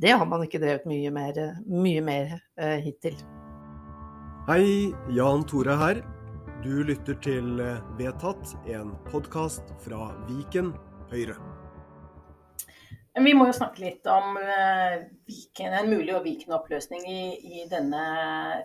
det 0.00 0.14
har 0.14 0.28
man 0.28 0.44
ikke 0.46 0.62
drevet 0.62 0.88
mye 0.88 1.12
mer, 1.12 1.42
mye 1.68 2.04
mer 2.04 2.36
uh, 2.38 2.78
hittil. 2.84 3.18
Hei, 4.48 4.90
Jan 5.14 5.46
Tore 5.46 5.78
her. 5.78 6.02
Du 6.62 6.84
lytter 6.86 7.16
til 7.22 7.58
eh, 7.58 7.80
Vedtatt, 7.98 8.52
en 8.70 8.92
podkast 9.10 9.74
fra 9.82 10.12
Viken 10.28 10.70
Høyre. 11.10 11.34
Vi 13.12 13.34
må 13.36 13.44
jo 13.44 13.52
snakke 13.52 13.82
litt 13.82 14.06
om 14.08 14.38
eh, 14.40 15.02
Viken, 15.28 15.74
en 15.76 15.90
mulig 15.90 16.14
og 16.16 16.22
Viken 16.24 16.54
oppløsning 16.56 17.02
i, 17.04 17.24
i 17.44 17.64
denne 17.68 18.00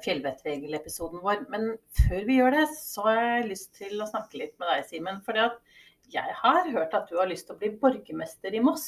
fjellvettrегelepisoden 0.06 1.20
vår. 1.24 1.42
Men 1.52 1.74
før 2.06 2.24
vi 2.30 2.38
gjør 2.38 2.56
det, 2.56 2.64
så 2.80 3.04
har 3.10 3.20
jeg 3.20 3.50
lyst 3.50 3.74
til 3.76 4.00
å 4.00 4.08
snakke 4.08 4.40
litt 4.40 4.56
med 4.62 4.72
deg, 4.72 4.86
Simen. 4.88 5.20
For 5.26 5.36
jeg 5.36 6.38
har 6.40 6.72
hørt 6.72 6.96
at 6.96 7.12
du 7.12 7.20
har 7.20 7.28
lyst 7.28 7.50
til 7.50 7.58
å 7.58 7.60
bli 7.60 7.74
borgermester 7.82 8.56
i 8.56 8.64
Moss. 8.64 8.88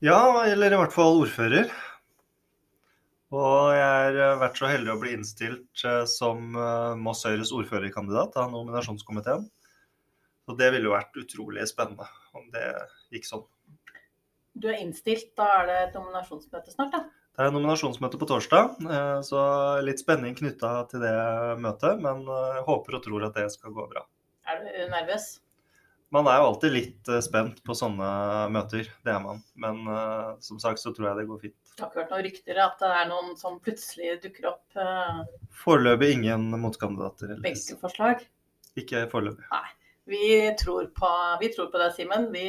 Ja, 0.00 0.22
eller 0.46 0.72
i 0.72 0.80
hvert 0.80 0.96
fall 0.96 1.20
ordfører. 1.20 1.68
Og 3.36 3.76
jeg 3.76 4.16
har 4.16 4.40
vært 4.40 4.56
så 4.56 4.70
heldig 4.70 4.94
å 4.94 5.00
bli 5.02 5.12
innstilt 5.18 5.84
eh, 5.84 6.06
som 6.08 6.56
eh, 6.56 6.96
Moss 6.96 7.26
Høyres 7.28 7.52
ordførerkandidat 7.52 8.40
av 8.40 8.56
nominasjonskomiteen. 8.56 9.44
Så 10.48 10.56
det 10.56 10.72
ville 10.72 10.88
jo 10.88 10.96
vært 10.96 11.20
utrolig 11.20 11.68
spennende 11.68 12.08
om 12.32 12.48
det 12.56 12.64
gikk 13.12 13.28
sånn. 13.28 13.44
Du 14.58 14.66
er 14.70 14.80
innstilt, 14.82 15.30
da 15.38 15.46
er 15.60 15.66
det 15.70 15.78
et 15.88 15.96
nominasjonsmøte 15.98 16.72
snart, 16.74 16.94
da. 16.96 17.04
Det 17.38 17.44
er 17.46 17.52
nominasjonsmøte 17.54 18.18
på 18.18 18.26
torsdag, 18.26 18.72
eh, 18.90 19.18
så 19.22 19.40
litt 19.86 20.00
spenning 20.02 20.34
knytta 20.34 20.72
til 20.90 21.04
det 21.04 21.12
møtet. 21.62 22.00
Men 22.02 22.24
eh, 22.26 22.62
håper 22.66 22.96
og 22.98 23.04
tror 23.04 23.26
at 23.28 23.36
det 23.38 23.44
skal 23.54 23.70
gå 23.76 23.84
bra. 23.92 24.02
Er 24.50 24.64
du 24.64 24.72
nervøs? 24.90 25.36
Man 26.10 26.26
er 26.26 26.40
jo 26.40 26.48
alltid 26.48 26.72
litt 26.74 27.08
eh, 27.12 27.20
spent 27.22 27.60
på 27.62 27.76
sånne 27.78 28.08
møter, 28.50 28.88
det 29.06 29.14
er 29.14 29.22
man. 29.22 29.44
Men 29.54 29.84
som 30.42 30.58
sagt 30.58 30.82
så 30.82 30.90
tror 30.96 31.10
jeg 31.12 31.20
det 31.20 31.28
går 31.30 31.42
fint. 31.46 31.56
Du 31.78 31.84
har 31.84 31.92
ikke 31.92 32.00
hørt 32.02 32.10
noen 32.16 32.24
rykter 32.26 32.58
at 32.64 32.80
det 32.82 32.90
er 32.96 33.10
noen 33.12 33.36
som 33.38 33.60
plutselig 33.62 34.16
dukker 34.24 34.48
opp 34.50 34.80
Foreløpig 35.62 36.10
ingen 36.16 36.48
motkandidater. 36.58 37.36
eller- 37.36 37.44
benkeforslag? 37.46 38.24
Ikke 38.74 39.04
foreløpig. 39.12 39.46
Vi 40.08 40.28
tror 40.56 40.86
på, 40.96 41.08
vi 41.42 41.50
tror 41.52 41.66
på 41.72 41.80
deg, 41.82 41.92
Simen. 41.96 42.28
Vi, 42.32 42.46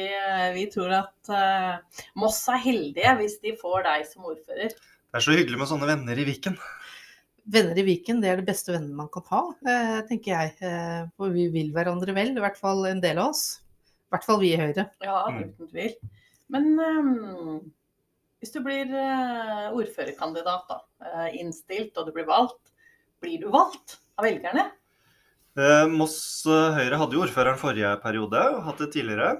vi 0.56 0.62
tror 0.72 0.94
at 0.96 1.28
uh, 1.28 2.04
Moss 2.16 2.38
er 2.48 2.62
heldige 2.62 3.12
hvis 3.18 3.34
de 3.42 3.52
får 3.60 3.84
deg 3.84 4.06
som 4.08 4.24
ordfører. 4.30 4.72
Det 4.72 5.18
er 5.18 5.24
så 5.26 5.34
hyggelig 5.36 5.58
med 5.60 5.68
sånne 5.68 5.88
venner 5.90 6.22
i 6.22 6.24
Viken. 6.24 6.56
Venner 7.50 7.78
i 7.82 7.84
Viken, 7.84 8.20
det 8.22 8.30
er 8.30 8.38
det 8.40 8.46
beste 8.46 8.72
vennene 8.72 8.94
man 8.96 9.08
kan 9.12 9.24
ha, 9.32 9.40
eh, 9.66 9.98
tenker 10.06 10.30
jeg. 10.36 10.52
Eh, 10.62 11.02
For 11.18 11.32
vi 11.34 11.48
vil 11.50 11.72
hverandre 11.74 12.14
vel, 12.14 12.30
i 12.36 12.42
hvert 12.44 12.56
fall 12.60 12.84
en 12.86 13.00
del 13.02 13.18
av 13.18 13.32
oss. 13.32 13.60
I 14.06 14.14
hvert 14.14 14.26
fall 14.28 14.40
vi 14.42 14.52
i 14.54 14.60
Høyre. 14.60 14.84
Ja, 15.02 15.24
Mm. 15.28 15.40
uten 15.48 15.70
tvil. 15.72 15.94
Men 16.50 16.68
um, 16.78 17.72
hvis 18.40 18.52
du 18.54 18.60
blir 18.64 18.88
ordførerkandidat, 19.74 20.64
da, 20.70 20.78
eh, 21.06 21.40
innstilt, 21.40 21.96
og 21.98 22.06
du 22.06 22.12
blir 22.14 22.26
valgt, 22.28 22.72
blir 23.22 23.40
du 23.42 23.50
valgt 23.52 23.98
av 24.18 24.24
velgerne? 24.28 24.70
Eh, 25.58 25.86
Moss 25.90 26.46
eh, 26.46 26.76
Høyre 26.76 26.98
hadde 27.00 27.16
jo 27.16 27.24
ordføreren 27.24 27.58
forrige 27.58 27.90
periode, 28.04 28.40
og 28.54 28.62
hatt 28.68 28.82
det 28.84 28.92
tidligere. 28.94 29.32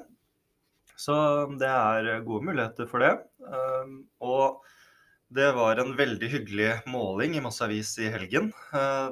Så 1.01 1.15
det 1.61 1.69
er 1.71 2.25
gode 2.27 2.45
muligheter 2.51 2.89
for 2.91 3.05
det. 3.05 3.13
Eh, 3.47 3.93
Og 4.27 4.61
det 5.31 5.47
var 5.55 5.79
en 5.79 5.93
veldig 5.95 6.29
hyggelig 6.33 6.71
måling 6.91 7.37
i 7.39 7.41
Moss 7.45 7.61
Avis 7.63 7.93
i 8.03 8.09
helgen, 8.11 8.49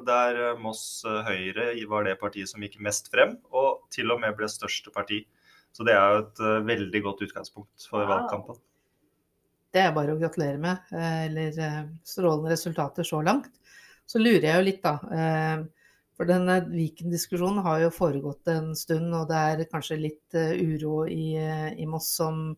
der 0.03 0.57
Moss 0.59 1.05
Høyre 1.07 1.69
var 1.87 2.03
det 2.03 2.17
partiet 2.19 2.49
som 2.51 2.59
gikk 2.59 2.75
mest 2.83 3.07
frem, 3.13 3.37
og 3.55 3.85
til 3.95 4.11
og 4.11 4.19
med 4.19 4.35
ble 4.35 4.49
største 4.51 4.91
parti. 4.91 5.21
Så 5.71 5.85
det 5.87 5.95
er 5.95 6.11
jo 6.17 6.25
et 6.25 6.41
veldig 6.67 7.01
godt 7.05 7.23
utgangspunkt 7.23 7.87
for 7.87 8.03
Wow. 8.03 8.09
valgkampen. 8.11 8.59
Det 9.71 9.79
er 9.85 9.95
bare 9.95 10.11
å 10.11 10.19
gratulere 10.19 10.59
med. 10.59 10.77
Eller 10.91 11.87
strålende 12.03 12.51
resultater 12.51 13.07
så 13.07 13.23
langt. 13.23 13.47
Så 14.05 14.19
lurer 14.19 14.43
jeg 14.49 14.57
jo 14.59 14.67
litt, 14.67 14.83
da. 14.83 14.97
Eh, 16.19 16.25
For 16.25 16.29
denne 16.29 16.59
Viken-diskusjonen 16.67 17.63
har 17.63 17.79
jo 17.85 17.93
foregått 17.95 18.47
en 18.51 18.75
stund, 18.75 19.13
og 19.15 19.29
det 19.29 19.39
er 19.39 19.69
kanskje 19.71 19.99
litt 19.99 20.35
eh, 20.35 20.55
uro 20.59 21.05
i, 21.07 21.35
eh, 21.39 21.73
i 21.79 21.85
Moss 21.87 22.11
om, 22.19 22.55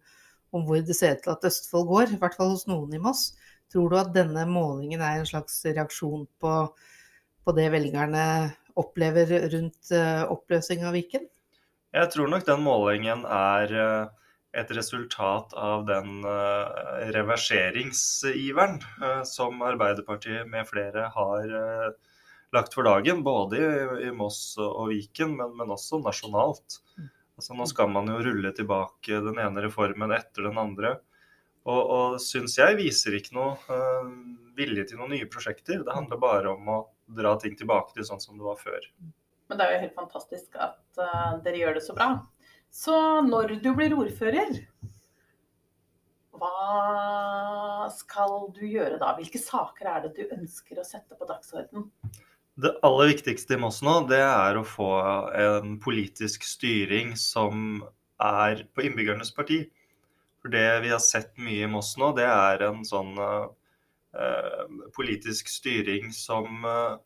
om 0.51 0.65
hvor 0.65 0.81
det 0.81 0.97
ser 0.97 1.15
ut 1.15 1.23
til 1.23 1.35
at 1.35 1.45
Østfold 1.45 1.87
går, 1.87 2.15
i 2.15 2.21
hvert 2.21 2.37
fall 2.37 2.55
hos 2.55 2.67
noen 2.67 2.93
i 2.93 3.01
Moss. 3.01 3.35
Tror 3.71 3.89
du 3.89 3.99
at 3.99 4.13
denne 4.15 4.47
målingen 4.49 5.01
er 5.01 5.19
en 5.19 5.29
slags 5.29 5.61
reaksjon 5.65 6.25
på, 6.41 6.55
på 7.45 7.53
det 7.55 7.69
velgerne 7.71 8.25
opplever 8.75 9.49
rundt 9.51 9.91
oppløsning 9.93 10.83
av 10.87 10.97
Viken? 10.97 11.29
Jeg 11.91 12.09
tror 12.13 12.29
nok 12.31 12.45
den 12.47 12.61
målingen 12.63 13.23
er 13.27 13.73
eh, 13.75 14.09
et 14.57 14.71
resultat 14.75 15.53
av 15.55 15.85
den 15.87 16.25
eh, 16.27 17.11
reverseringsiveren 17.15 18.79
eh, 19.03 19.23
som 19.27 19.61
Arbeiderpartiet 19.63 20.47
med 20.51 20.67
flere 20.69 21.09
har 21.15 21.55
eh, 21.61 21.89
lagt 22.55 22.75
for 22.75 22.87
dagen, 22.87 23.23
både 23.23 23.59
i, 23.59 24.07
i 24.07 24.11
Moss 24.15 24.57
og 24.61 24.89
Viken, 24.91 25.37
men, 25.39 25.55
men 25.59 25.73
også 25.73 26.01
nasjonalt. 26.03 26.81
Altså, 27.39 27.55
nå 27.57 27.65
skal 27.69 27.89
man 27.89 28.09
jo 28.11 28.19
rulle 28.21 28.51
tilbake 28.53 29.21
den 29.25 29.39
ene 29.41 29.63
reformen 29.65 30.13
etter 30.13 30.49
den 30.49 30.59
andre. 30.61 30.97
Og, 31.61 31.79
og 31.79 32.19
syns 32.21 32.57
jeg 32.57 32.77
viser 32.79 33.15
ikke 33.17 33.35
noe 33.37 33.53
uh, 33.69 34.11
vilje 34.57 34.87
til 34.89 34.99
noen 35.01 35.13
nye 35.15 35.29
prosjekter. 35.29 35.83
Det 35.85 35.95
handler 35.95 36.21
bare 36.21 36.53
om 36.55 36.69
å 36.73 36.77
dra 37.17 37.35
ting 37.41 37.55
tilbake 37.57 37.95
til 37.95 38.07
sånn 38.07 38.21
som 38.23 38.37
det 38.37 38.45
var 38.45 38.59
før. 38.61 38.87
Men 39.49 39.59
det 39.59 39.67
er 39.67 39.75
jo 39.75 39.81
helt 39.85 39.97
fantastisk 39.99 40.57
at 40.61 41.01
uh, 41.01 41.37
dere 41.45 41.61
gjør 41.61 41.77
det 41.77 41.85
så 41.85 41.95
bra. 41.97 42.13
Så 42.71 42.95
når 43.27 43.57
du 43.61 43.69
blir 43.75 43.93
ordfører, 43.97 44.53
hva 46.41 47.89
skal 47.93 48.47
du 48.55 48.63
gjøre 48.65 48.97
da? 49.01 49.11
Hvilke 49.17 49.41
saker 49.41 49.89
er 49.91 50.05
det 50.05 50.13
du 50.17 50.35
ønsker 50.37 50.79
å 50.79 50.87
sette 50.87 51.17
på 51.17 51.27
dagsordenen? 51.29 51.89
Det 52.55 52.73
aller 52.81 53.07
viktigste 53.13 53.55
i 53.55 53.59
Moss 53.61 53.79
nå, 53.85 53.93
det 54.11 54.19
er 54.19 54.57
å 54.59 54.67
få 54.67 54.89
en 55.39 55.77
politisk 55.79 56.43
styring 56.43 57.13
som 57.15 57.79
er 58.21 58.65
på 58.75 58.83
innbyggernes 58.85 59.31
parti. 59.35 59.63
For 60.41 60.51
det 60.51 60.81
vi 60.83 60.91
har 60.91 60.99
sett 60.99 61.31
mye 61.39 61.63
i 61.63 61.71
Moss 61.71 61.93
nå, 62.01 62.11
det 62.17 62.27
er 62.27 62.65
en 62.67 62.83
sånn 62.85 63.15
uh, 63.15 63.47
politisk 64.97 65.47
styring 65.47 66.11
som 66.11 66.67
uh, 66.67 66.99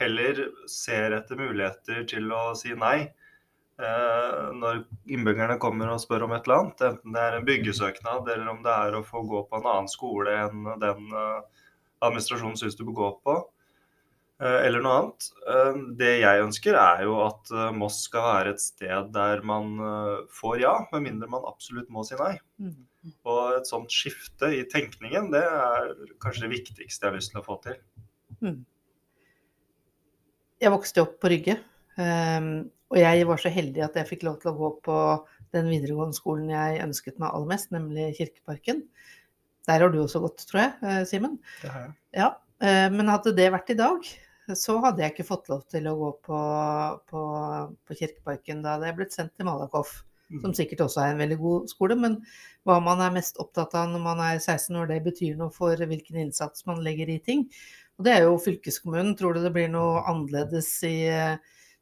heller 0.00 0.48
ser 0.70 1.14
etter 1.14 1.38
muligheter 1.38 2.02
til 2.08 2.32
å 2.32 2.54
si 2.56 2.72
nei 2.72 3.02
eh, 3.04 4.44
når 4.56 4.78
innbyggerne 5.12 5.58
kommer 5.60 5.90
og 5.92 6.00
spør 6.00 6.24
om 6.24 6.32
et 6.32 6.48
eller 6.48 6.62
annet. 6.62 6.84
Enten 6.88 7.12
det 7.12 7.20
er 7.20 7.36
en 7.36 7.44
byggesøknad, 7.44 8.30
eller 8.32 8.48
om 8.48 8.62
det 8.64 8.72
er 8.72 8.96
å 8.96 9.04
få 9.04 9.20
gå 9.28 9.42
på 9.50 9.60
en 9.60 9.68
annen 9.74 9.92
skole 9.92 10.38
enn 10.46 10.64
den 10.80 11.12
administrasjonen 11.12 12.56
syns 12.56 12.80
du 12.80 12.86
bør 12.88 12.96
gå 13.02 13.10
på 13.28 13.36
eller 14.42 14.82
noe 14.82 14.94
annet. 14.98 15.26
Det 15.98 16.12
jeg 16.18 16.42
ønsker, 16.42 16.74
er 16.74 17.04
jo 17.06 17.18
at 17.22 17.52
Moss 17.78 18.00
skal 18.08 18.24
være 18.26 18.54
et 18.56 18.62
sted 18.62 19.12
der 19.14 19.44
man 19.46 19.76
får 20.34 20.56
ja, 20.64 20.72
med 20.92 21.04
mindre 21.06 21.30
man 21.30 21.46
absolutt 21.46 21.92
må 21.94 22.02
si 22.08 22.18
nei. 22.18 22.34
Mm. 22.58 22.80
Og 23.26 23.56
et 23.56 23.70
sånt 23.70 23.90
skifte 23.90 24.50
i 24.54 24.64
tenkningen, 24.70 25.30
det 25.34 25.42
er 25.42 25.94
kanskje 26.22 26.44
det 26.46 26.52
viktigste 26.56 27.06
jeg 27.06 27.10
har 27.10 27.16
lyst 27.18 27.32
til 27.34 27.40
å 27.40 27.46
få 27.46 27.56
til. 27.64 27.78
Mm. 28.42 28.60
Jeg 30.62 30.74
vokste 30.74 31.02
opp 31.02 31.16
på 31.22 31.30
Rygge, 31.32 31.56
og 31.98 32.98
jeg 32.98 33.26
var 33.26 33.40
så 33.42 33.50
heldig 33.50 33.82
at 33.86 33.96
jeg 33.98 34.10
fikk 34.10 34.22
lov 34.28 34.36
til 34.42 34.52
å 34.52 34.58
gå 34.58 34.68
på 34.86 34.98
den 35.52 35.66
videregående 35.68 36.16
skolen 36.16 36.52
jeg 36.52 36.82
ønsket 36.84 37.18
meg 37.18 37.34
aller 37.34 37.50
mest, 37.50 37.72
nemlig 37.74 38.12
Kirkeparken. 38.16 38.84
Der 39.66 39.82
har 39.82 39.90
du 39.90 39.98
også 40.02 40.22
gått, 40.22 40.46
tror 40.48 40.62
jeg, 40.62 41.06
Simen? 41.10 41.34
Det 41.62 41.70
har 41.74 41.88
jeg. 41.88 41.92
Ja, 42.22 42.28
men 42.94 43.10
hadde 43.10 43.34
det 43.34 43.50
vært 43.54 43.74
i 43.74 43.78
dag, 43.78 44.06
så 44.58 44.78
hadde 44.84 45.04
jeg 45.04 45.14
ikke 45.14 45.28
fått 45.28 45.50
lov 45.52 45.66
til 45.70 45.86
å 45.90 45.96
gå 45.98 46.08
på, 46.28 46.40
på, 47.10 47.22
på 47.88 47.98
Kirkeparken. 47.98 48.62
Da 48.64 48.76
hadde 48.76 48.88
jeg 48.90 48.98
blitt 48.98 49.16
sendt 49.16 49.34
til 49.36 49.48
Malakoff, 49.48 50.00
som 50.42 50.54
sikkert 50.56 50.84
også 50.86 51.02
er 51.02 51.12
en 51.12 51.22
veldig 51.22 51.38
god 51.40 51.72
skole. 51.72 51.96
Men 51.98 52.18
hva 52.68 52.78
man 52.84 53.02
er 53.04 53.14
mest 53.14 53.40
opptatt 53.42 53.76
av 53.78 53.90
når 53.92 54.04
man 54.04 54.22
er 54.24 54.38
16 54.40 54.78
år, 54.80 54.90
det 54.92 55.00
betyr 55.06 55.38
noe 55.40 55.52
for 55.54 55.76
hvilken 55.76 56.20
innsats 56.24 56.66
man 56.68 56.84
legger 56.84 57.10
i 57.12 57.18
ting. 57.24 57.48
Og 58.00 58.06
det 58.06 58.14
er 58.14 58.26
jo 58.26 58.38
fylkeskommunen. 58.42 59.16
Tror 59.18 59.36
du 59.36 59.42
det 59.44 59.52
blir 59.54 59.68
noe 59.72 60.04
annerledes 60.10 60.70
i, 60.88 60.96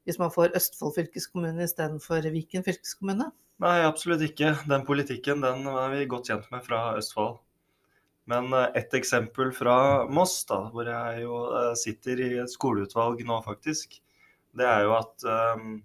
hvis 0.08 0.18
man 0.22 0.32
får 0.34 0.56
Østfold 0.58 0.96
fylkeskommune 0.98 1.68
istedenfor 1.68 2.26
Viken 2.34 2.66
fylkeskommune? 2.66 3.30
Nei, 3.60 3.76
absolutt 3.84 4.24
ikke. 4.24 4.54
Den 4.70 4.86
politikken 4.88 5.44
den 5.44 5.68
er 5.68 5.94
vi 5.94 6.08
godt 6.10 6.32
kjent 6.32 6.50
med 6.52 6.64
fra 6.64 6.90
Østfold. 6.96 7.38
Men 8.30 8.52
et 8.54 8.94
eksempel 8.94 9.50
fra 9.56 9.76
Moss, 10.06 10.44
da, 10.46 10.60
hvor 10.70 10.86
jeg 10.86 11.24
jo 11.24 11.40
sitter 11.78 12.20
i 12.22 12.28
et 12.38 12.52
skoleutvalg 12.52 13.24
nå, 13.26 13.40
faktisk, 13.42 13.96
det 14.54 14.66
er 14.66 14.84
jo 14.86 14.92
at 14.96 15.24
um, 15.56 15.80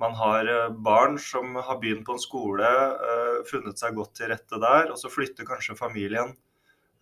man 0.00 0.16
har 0.18 0.50
barn 0.84 1.16
som 1.20 1.56
har 1.56 1.78
begynt 1.80 2.04
på 2.04 2.16
en 2.16 2.20
skole, 2.20 2.68
uh, 2.68 3.40
funnet 3.48 3.80
seg 3.80 3.96
godt 3.96 4.14
til 4.18 4.32
rette 4.32 4.60
der, 4.60 4.90
og 4.92 5.00
så 5.00 5.12
flytter 5.12 5.48
kanskje 5.48 5.78
familien 5.78 6.34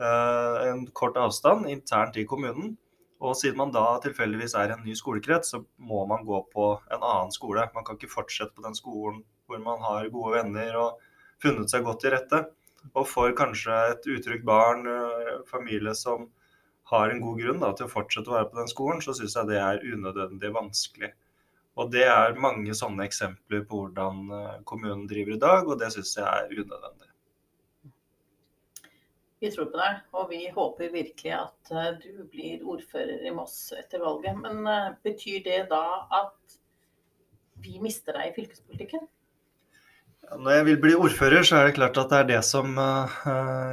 uh, 0.01 0.57
en 0.69 0.87
kort 0.97 1.19
avstand 1.21 1.69
internt 1.71 2.19
i 2.21 2.27
kommunen. 2.29 2.77
Og 3.21 3.37
siden 3.37 3.59
man 3.61 3.73
da 3.73 3.85
tilfeldigvis 4.01 4.55
er 4.57 4.71
i 4.71 4.75
en 4.79 4.87
ny 4.87 4.95
skolekrets, 4.97 5.53
så 5.53 5.61
må 5.77 6.07
man 6.09 6.25
gå 6.25 6.41
på 6.55 6.71
en 6.89 7.03
annen 7.03 7.35
skole. 7.35 7.67
Man 7.75 7.85
kan 7.85 7.99
ikke 7.99 8.15
fortsette 8.15 8.57
på 8.57 8.65
den 8.65 8.77
skolen 8.79 9.21
hvor 9.51 9.61
man 9.61 9.83
har 9.85 10.09
gode 10.15 10.39
venner 10.39 10.79
og 10.81 11.03
funnet 11.43 11.73
seg 11.73 11.85
godt 11.85 12.01
til 12.05 12.15
rette. 12.15 12.41
Og 12.95 13.07
for 13.07 13.33
kanskje 13.39 13.75
et 13.93 14.07
utrygt 14.11 14.45
barn, 14.47 14.87
familie 15.49 15.95
som 15.95 16.29
har 16.91 17.11
en 17.11 17.21
god 17.23 17.39
grunn 17.39 17.61
da, 17.63 17.71
til 17.77 17.87
å 17.87 17.93
fortsette 17.93 18.33
å 18.33 18.35
være 18.35 18.49
på 18.51 18.59
den 18.59 18.71
skolen, 18.71 19.03
så 19.05 19.15
syns 19.15 19.37
jeg 19.39 19.51
det 19.51 19.61
er 19.63 19.85
unødvendig 19.85 20.51
vanskelig. 20.57 21.13
Og 21.79 21.93
det 21.95 22.03
er 22.11 22.41
mange 22.41 22.75
sånne 22.75 23.07
eksempler 23.07 23.63
på 23.69 23.85
hvordan 23.85 24.27
kommunen 24.67 25.07
driver 25.11 25.37
i 25.37 25.43
dag, 25.45 25.71
og 25.71 25.79
det 25.81 25.93
syns 25.95 26.17
jeg 26.19 26.27
er 26.27 26.51
unødvendig. 26.51 27.07
Vi 29.41 29.49
tror 29.55 29.71
på 29.73 29.79
deg, 29.81 30.01
og 30.13 30.27
vi 30.29 30.41
håper 30.53 30.91
virkelig 30.93 31.31
at 31.33 31.71
du 32.03 32.25
blir 32.29 32.67
ordfører 32.69 33.23
i 33.25 33.33
Moss 33.33 33.71
etter 33.73 34.03
valget. 34.03 34.37
Men 34.43 34.67
betyr 35.07 35.41
det 35.47 35.63
da 35.71 35.85
at 36.19 36.59
vi 37.65 37.79
mister 37.81 38.19
deg 38.19 38.33
i 38.33 38.37
fylkespolitikken? 38.37 39.07
Når 40.31 40.53
jeg 40.55 40.65
vil 40.69 40.79
bli 40.79 40.93
ordfører, 40.95 41.43
så 41.43 41.59
er 41.59 41.69
det 41.69 41.77
klart 41.81 41.99
at 41.99 42.13
det 42.13 42.19
er 42.21 42.29
det 42.29 42.41
som 42.47 42.77
uh, 42.79 43.15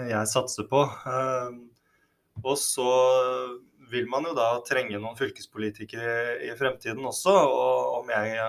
jeg 0.09 0.29
satser 0.31 0.65
på. 0.69 0.79
Uh, 1.05 1.53
og 2.41 2.57
så 2.57 2.87
vil 3.91 4.07
man 4.09 4.25
jo 4.25 4.33
da 4.37 4.47
trenge 4.65 4.97
noen 4.97 5.17
fylkespolitikere 5.19 6.39
i 6.47 6.49
fremtiden 6.57 7.05
også. 7.05 7.33
Og 7.33 8.01
om 8.01 8.09
jeg 8.11 8.41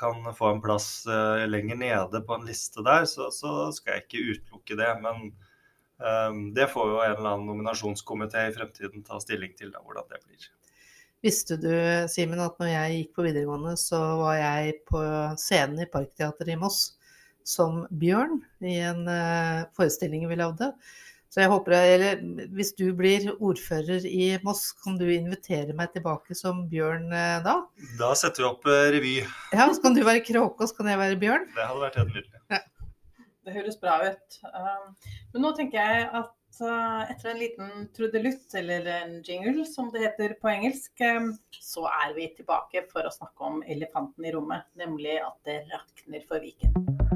kan 0.00 0.32
få 0.36 0.54
en 0.54 0.62
plass 0.64 1.04
lenger 1.48 1.78
nede 1.78 2.22
på 2.26 2.36
en 2.36 2.48
liste 2.48 2.82
der, 2.84 3.06
så 3.06 3.54
skal 3.72 3.94
jeg 3.94 4.04
ikke 4.04 4.24
utelukke 4.32 4.78
det. 4.80 4.90
Men 5.04 6.50
det 6.56 6.66
får 6.72 6.90
jo 6.90 6.98
en 7.04 7.14
eller 7.14 7.30
annen 7.30 7.48
nominasjonskomité 7.52 8.48
i 8.48 8.56
fremtiden 8.56 9.06
ta 9.06 9.20
stilling 9.22 9.54
til, 9.58 9.70
da, 9.72 9.84
hvordan 9.86 10.10
det 10.10 10.20
blir. 10.26 10.50
Visste 11.22 11.54
du, 11.60 11.70
Simen, 12.10 12.40
at 12.42 12.58
når 12.58 12.72
jeg 12.72 12.96
gikk 12.96 13.12
på 13.14 13.24
videregående, 13.28 13.76
så 13.78 14.00
var 14.18 14.40
jeg 14.40 14.80
på 14.90 15.02
scenen 15.38 15.84
i 15.84 15.86
Parkteatret 15.90 16.50
i 16.50 16.58
Moss 16.58 16.96
som 17.46 17.84
Bjørn 17.98 18.40
i 18.66 18.80
en 18.82 19.06
uh, 19.06 19.62
forestilling 19.76 20.26
vi 20.30 20.38
lagde. 20.38 20.72
Så 21.32 21.40
jeg 21.40 21.48
håper, 21.48 21.72
eller 21.72 22.18
Hvis 22.52 22.74
du 22.76 22.90
blir 22.92 23.30
ordfører 23.32 24.04
i 24.04 24.34
Moss, 24.44 24.66
kan 24.82 24.98
du 25.00 25.06
invitere 25.08 25.72
meg 25.78 25.94
tilbake 25.94 26.36
som 26.36 26.66
Bjørn 26.68 27.06
uh, 27.14 27.38
da? 27.46 27.56
Da 28.00 28.12
setter 28.18 28.44
vi 28.44 28.50
opp 28.50 28.68
uh, 28.68 28.90
revy. 28.92 29.16
Ja, 29.54 29.70
Så 29.70 29.80
kan 29.84 29.96
du 29.96 30.02
være 30.04 30.26
kråke, 30.26 30.58
og 30.58 30.68
så 30.68 30.80
kan 30.80 30.90
jeg 30.92 31.00
være 31.00 31.22
Bjørn? 31.22 31.48
Det 31.54 31.70
hadde 31.70 31.86
vært 31.86 32.02
helt 32.02 32.14
nydelig. 32.18 32.44
Ja. 32.52 32.62
Det 33.42 33.56
høres 33.56 33.78
bra 33.82 33.96
ut. 34.06 34.36
Men 35.34 35.42
nå 35.42 35.50
tenker 35.58 35.82
jeg 35.82 36.04
at 36.14 36.34
etter 36.60 37.30
en 37.30 37.38
liten 37.40 37.88
trudelutt, 37.96 38.54
eller 38.54 38.86
en 38.86 39.16
jingle 39.22 39.64
som 39.68 39.88
det 39.94 40.04
heter 40.04 40.36
på 40.40 40.50
engelsk, 40.52 41.00
så 41.60 41.86
er 41.88 42.12
vi 42.18 42.28
tilbake 42.36 42.84
for 42.92 43.08
å 43.08 43.14
snakke 43.14 43.48
om 43.48 43.62
elefanten 43.62 44.28
i 44.28 44.34
rommet, 44.36 44.68
nemlig 44.76 45.16
at 45.22 45.40
det 45.48 45.62
rakner 45.72 46.28
for 46.28 46.44
Viken. 46.44 47.11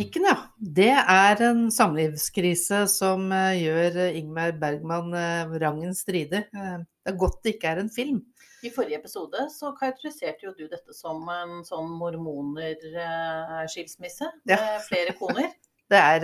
Viken, 0.00 0.24
ja. 0.30 0.36
Det 0.56 0.94
er 0.96 1.42
en 1.44 1.66
samlivskrise 1.74 2.86
som 2.88 3.26
gjør 3.30 3.98
Ingmar 4.16 4.52
Bergman 4.60 5.12
rangen 5.60 5.92
stridig. 5.96 6.46
Det 6.50 7.12
er 7.12 7.16
godt 7.20 7.42
det 7.44 7.52
ikke 7.58 7.68
er 7.74 7.78
en 7.82 7.90
film. 7.92 8.22
I 8.64 8.70
forrige 8.72 8.96
episode 9.00 9.40
så 9.52 9.72
karakteriserte 9.76 10.46
jo 10.46 10.52
du 10.56 10.64
dette 10.68 10.92
som 10.96 11.28
en 11.32 11.60
sånn 11.64 11.88
mormonerskilsmisse 12.00 14.26
med 14.44 14.56
Ja. 14.56 14.78
flere 14.88 15.12
koner. 15.20 15.48
Det 15.90 15.98
er, 15.98 16.22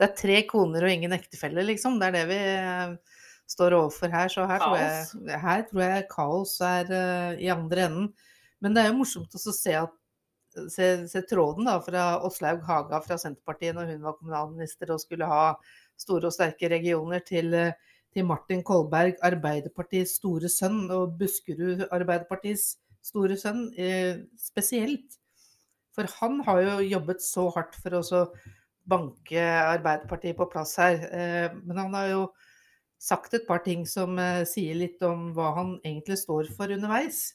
det 0.00 0.04
er 0.06 0.12
tre 0.16 0.38
koner 0.48 0.80
og 0.86 0.88
ingen 0.88 1.12
ektefelle, 1.12 1.60
liksom. 1.68 1.98
Det 2.00 2.06
er 2.06 2.14
det 2.14 2.22
vi 2.30 2.38
står 3.52 3.74
overfor 3.76 4.08
her. 4.08 4.24
Så 4.32 4.46
her, 4.48 4.56
tror 4.62 4.78
jeg, 4.80 5.36
her 5.42 5.66
tror 5.68 5.82
jeg 5.84 6.06
kaos 6.14 6.54
er 6.64 6.88
eh, 6.96 7.36
i 7.44 7.50
andre 7.52 7.84
enden. 7.90 8.06
Men 8.64 8.72
det 8.72 8.80
er 8.80 8.88
jo 8.88 8.96
morsomt 9.02 9.28
å 9.36 9.38
se 9.52 9.74
at 9.76 9.92
se, 10.72 10.88
se 11.10 11.22
tråden 11.28 11.68
da, 11.68 11.76
fra 11.84 12.06
Åslaug 12.26 12.64
Haga 12.66 13.00
fra 13.04 13.18
Senterpartiet 13.20 13.76
når 13.76 13.92
hun 13.94 14.06
var 14.08 14.16
kommunalminister 14.20 14.94
og 14.94 15.02
skulle 15.02 15.28
ha 15.30 15.52
store 16.00 16.28
og 16.30 16.34
sterke 16.34 16.70
regioner, 16.72 17.22
til, 17.24 17.54
til 18.12 18.26
Martin 18.28 18.64
Kolberg, 18.66 19.16
Arbeiderpartiets 19.24 20.18
store 20.20 20.50
sønn, 20.52 20.84
og 20.92 21.16
Buskerud 21.20 21.86
Arbeiderpartiets 21.90 22.74
store 23.06 23.38
sønn 23.40 23.70
eh, 23.78 24.24
spesielt. 24.40 25.18
For 25.96 26.08
han 26.20 26.42
har 26.44 26.60
jo 26.60 26.76
jobbet 26.84 27.24
så 27.24 27.46
hardt 27.54 27.78
for 27.80 27.96
å 27.96 28.24
banke 28.86 29.40
Arbeiderpartiet 29.42 30.36
på 30.38 30.48
plass 30.52 30.76
her. 30.80 31.00
Eh, 31.08 31.48
men 31.64 31.80
han 31.80 31.96
har 31.96 32.10
jo 32.12 32.26
sagt 33.00 33.34
et 33.36 33.46
par 33.48 33.62
ting 33.64 33.84
som 33.88 34.18
eh, 34.20 34.44
sier 34.48 34.76
litt 34.78 35.02
om 35.06 35.30
hva 35.36 35.52
han 35.60 35.76
egentlig 35.82 36.20
står 36.22 36.52
for 36.56 36.72
underveis. 36.72 37.30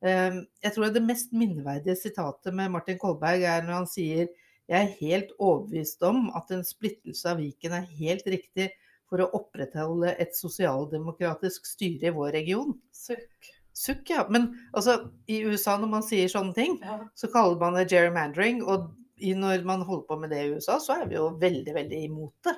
Eh, 0.00 0.38
jeg 0.64 0.74
tror 0.74 0.92
det 0.94 1.02
mest 1.04 1.32
minneverdige 1.36 1.96
sitatet 1.98 2.54
med 2.56 2.72
Martin 2.72 2.98
Kolberg 3.00 3.42
er 3.44 3.66
når 3.66 3.82
han 3.82 3.90
sier 3.90 4.28
jeg 4.70 4.86
er 4.86 4.92
helt 5.00 5.32
overbevist 5.42 6.02
om 6.06 6.28
at 6.38 6.52
en 6.54 6.62
splittelse 6.62 7.26
av 7.26 7.40
Viken 7.42 7.72
er 7.74 7.88
helt 7.98 8.28
riktig 8.30 8.68
for 9.10 9.18
å 9.24 9.26
opprettholde 9.34 10.12
et 10.22 10.36
sosialdemokratisk 10.38 11.66
styre 11.66 12.12
i 12.12 12.14
vår 12.14 12.30
region. 12.38 12.76
Sukk. 12.94 13.50
Sukk, 13.74 14.04
ja. 14.12 14.22
Men 14.30 14.52
altså, 14.70 15.10
i 15.26 15.40
USA 15.42 15.74
når 15.80 15.90
man 15.90 16.06
sier 16.06 16.30
sånne 16.30 16.54
ting, 16.54 16.78
Ja. 16.84 17.00
så 17.18 17.26
kaller 17.32 17.58
man 17.58 17.74
det 17.74 17.88
gerrymandering. 17.90 18.62
Og 18.62 18.92
når 19.18 19.64
man 19.66 19.82
holder 19.82 20.06
på 20.06 20.18
med 20.20 20.30
det 20.30 20.44
i 20.44 20.52
USA, 20.54 20.78
så 20.78 21.02
er 21.02 21.08
vi 21.10 21.18
jo 21.18 21.30
veldig, 21.40 21.74
veldig 21.74 22.04
imot 22.06 22.34
det. 22.46 22.54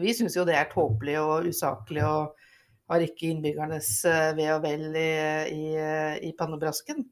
Vi 0.00 0.14
syns 0.14 0.36
jo 0.36 0.46
det 0.48 0.56
er 0.56 0.70
tåpelig 0.72 1.18
og 1.20 1.46
usaklig 1.52 2.04
og 2.06 2.32
har 2.92 3.04
ikke 3.04 3.32
innbyggernes 3.32 3.90
eh, 4.08 4.30
ve 4.38 4.46
og 4.54 4.62
vel 4.64 4.88
i, 4.94 5.10
i, 5.52 5.66
i 6.28 6.32
pannebrasken. 6.38 7.04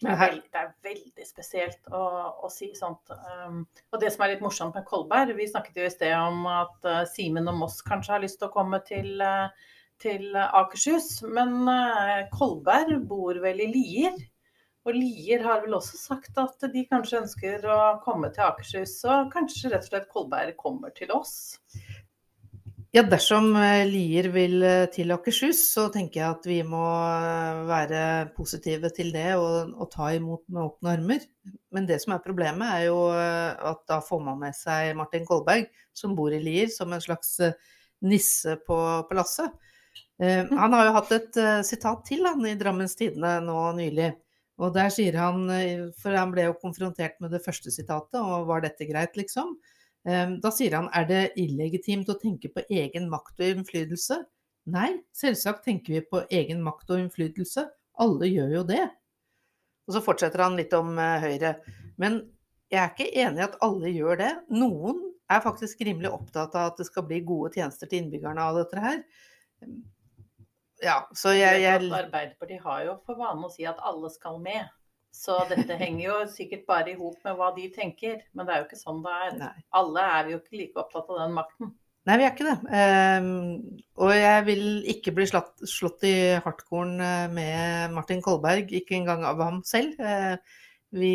Det 0.00 0.08
er, 0.08 0.16
veldig, 0.16 0.46
det 0.48 0.60
er 0.60 0.68
veldig 0.86 1.26
spesielt 1.28 1.90
å, 1.92 2.04
å 2.46 2.48
si 2.48 2.70
sånt. 2.76 3.10
Um, 3.44 3.66
og 3.92 4.00
det 4.00 4.08
som 4.14 4.24
er 4.24 4.32
litt 4.32 4.44
morsomt 4.44 4.78
med 4.78 4.86
Kolberg, 4.88 5.34
vi 5.36 5.48
snakket 5.50 5.76
jo 5.76 5.84
i 5.84 5.92
sted 5.92 6.14
om 6.16 6.46
at 6.48 6.88
uh, 6.88 7.02
Simen 7.10 7.50
og 7.52 7.58
Moss 7.60 7.82
kanskje 7.84 8.14
har 8.14 8.24
lyst 8.24 8.40
til 8.40 8.48
å 8.48 8.54
komme 8.54 8.80
til, 8.86 9.20
uh, 9.20 9.52
til 10.00 10.32
Akershus. 10.40 11.18
Men 11.28 11.68
Kolberg 12.32 13.04
bor 13.10 13.42
vel 13.44 13.60
i 13.60 13.68
Lier. 13.74 14.16
Og 14.88 14.96
Lier 14.96 15.44
har 15.44 15.60
vel 15.66 15.76
også 15.76 16.00
sagt 16.00 16.38
at 16.40 16.64
de 16.72 16.86
kanskje 16.88 17.20
ønsker 17.20 17.68
å 17.68 17.80
komme 18.00 18.32
til 18.32 18.46
Akershus. 18.46 18.96
Så 19.02 19.26
kanskje 19.34 19.74
rett 19.74 19.84
og 19.84 19.92
slett 19.92 20.08
Kolberg 20.08 20.56
kommer 20.64 20.96
til 20.96 21.12
oss. 21.12 21.58
Ja, 22.96 23.02
dersom 23.06 23.52
eh, 23.56 23.84
Lier 23.86 24.28
vil 24.34 24.62
eh, 24.66 24.86
til 24.92 25.12
Akershus, 25.14 25.60
så 25.72 25.86
tenker 25.94 26.20
jeg 26.20 26.36
at 26.36 26.48
vi 26.48 26.58
må 26.66 26.82
eh, 26.82 27.60
være 27.68 28.02
positive 28.36 28.90
til 28.96 29.12
det 29.14 29.34
og, 29.38 29.74
og 29.76 29.90
ta 29.92 30.10
imot 30.16 30.42
med 30.48 30.64
åpne 30.64 30.94
armer. 30.96 31.26
Men 31.70 31.86
det 31.86 32.00
som 32.02 32.16
er 32.16 32.24
problemet, 32.24 32.66
er 32.66 32.88
jo 32.88 32.98
at 33.14 33.84
da 33.88 34.00
får 34.02 34.24
man 34.26 34.40
med 34.42 34.56
seg 34.58 34.96
Martin 34.98 35.26
Kolberg, 35.28 35.68
som 35.94 36.16
bor 36.18 36.34
i 36.34 36.42
Lier, 36.42 36.66
som 36.72 36.90
en 36.92 37.02
slags 37.02 37.36
nisse 38.00 38.56
på, 38.66 38.78
på 39.06 39.16
lasset. 39.16 39.54
Eh, 40.22 40.44
Han 40.50 40.74
har 40.76 40.88
jo 40.88 40.96
hatt 40.98 41.12
et 41.16 41.38
eh, 41.40 41.60
sitat 41.66 42.04
til 42.08 42.26
han 42.28 42.44
i 42.48 42.56
Drammens 42.58 42.96
Tidende 42.98 43.38
nå 43.44 43.70
nylig. 43.78 44.12
Og 44.60 44.74
der 44.74 44.90
sier 44.92 45.16
han, 45.16 45.46
for 45.96 46.12
han 46.12 46.34
ble 46.34 46.50
jo 46.50 46.56
konfrontert 46.60 47.14
med 47.24 47.32
det 47.32 47.40
første 47.40 47.72
sitatet, 47.72 48.18
og 48.20 48.44
var 48.50 48.60
dette 48.60 48.84
greit, 48.84 49.14
liksom? 49.16 49.54
Eh, 50.08 50.36
Da 50.42 50.52
sier 50.54 50.76
han 50.78 50.88
er 50.96 51.08
det 51.08 51.22
illegitimt 51.40 52.08
å 52.08 52.18
tenke 52.20 52.52
på 52.52 52.64
egen 52.68 53.08
makt 53.12 53.40
og 53.40 53.54
innflytelse? 53.54 54.22
Nei, 54.70 54.90
selvsagt 55.16 55.64
tenker 55.66 55.96
vi 55.96 56.00
på 56.04 56.24
egen 56.30 56.62
makt 56.64 56.92
og 56.92 57.04
innflytelse. 57.04 57.66
Alle 58.00 58.28
gjør 58.30 58.58
jo 58.60 58.64
det. 58.68 58.84
Og 59.88 59.96
så 59.96 60.02
fortsetter 60.04 60.44
han 60.44 60.58
litt 60.58 60.74
om 60.76 60.92
eh, 60.98 61.24
Høyre. 61.24 61.54
Men 62.00 62.22
jeg 62.70 62.80
er 62.82 62.92
ikke 62.92 63.12
enig 63.24 63.42
i 63.42 63.46
at 63.48 63.56
alle 63.66 63.90
gjør 63.92 64.20
det. 64.20 64.34
Noen 64.54 65.00
er 65.30 65.42
faktisk 65.44 65.80
rimelig 65.86 66.12
opptatt 66.14 66.54
av 66.58 66.72
at 66.72 66.80
det 66.80 66.86
skal 66.88 67.06
bli 67.06 67.20
gode 67.26 67.52
tjenester 67.56 67.90
til 67.90 68.04
innbyggerne 68.04 68.44
av 68.44 68.60
dette 68.60 68.82
her. 68.82 69.00
Ja, 70.80 71.02
så 71.12 71.34
jeg, 71.36 71.60
jeg 71.60 71.90
Arbeiderpartiet 71.92 72.62
har 72.64 72.84
jo 72.86 72.94
for 73.04 73.18
vane 73.20 73.44
å 73.46 73.52
si 73.52 73.66
at 73.68 73.80
alle 73.84 74.08
skal 74.14 74.38
med. 74.42 74.70
Så 75.14 75.36
dette 75.50 75.76
henger 75.80 76.04
jo 76.04 76.16
sikkert 76.30 76.64
bare 76.68 76.92
i 76.92 76.96
hop 76.98 77.18
med 77.26 77.36
hva 77.36 77.50
de 77.56 77.66
tenker. 77.74 78.22
Men 78.32 78.46
det 78.46 78.54
er 78.54 78.62
jo 78.62 78.68
ikke 78.68 78.80
sånn 78.80 79.02
det 79.04 79.14
er. 79.26 79.36
Nei. 79.42 79.54
Alle 79.80 80.06
er 80.16 80.32
jo 80.32 80.40
ikke 80.40 80.60
like 80.62 80.82
opptatt 80.82 81.10
av 81.10 81.22
den 81.24 81.36
makten. 81.36 81.74
Nei, 82.08 82.16
vi 82.16 82.24
er 82.24 82.32
ikke 82.32 82.46
det. 82.46 82.56
Ehm, 82.72 83.34
og 84.00 84.14
jeg 84.16 84.44
vil 84.46 84.64
ikke 84.88 85.12
bli 85.18 85.26
slått, 85.28 85.52
slått 85.68 86.06
i 86.08 86.14
hardkorn 86.40 86.94
eh, 87.04 87.26
med 87.30 87.92
Martin 87.92 88.22
Kolberg, 88.24 88.72
ikke 88.72 88.96
engang 88.96 89.26
av 89.28 89.42
ham 89.44 89.60
selv. 89.68 90.00
Eh, 90.00 90.62
vi, 90.96 91.12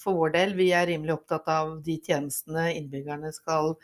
for 0.00 0.16
vår 0.18 0.32
del, 0.34 0.54
vi 0.58 0.70
er 0.74 0.88
rimelig 0.88 1.18
opptatt 1.18 1.50
av 1.52 1.76
de 1.84 1.98
tjenestene 2.02 2.70
innbyggerne 2.72 3.30
skal 3.36 3.74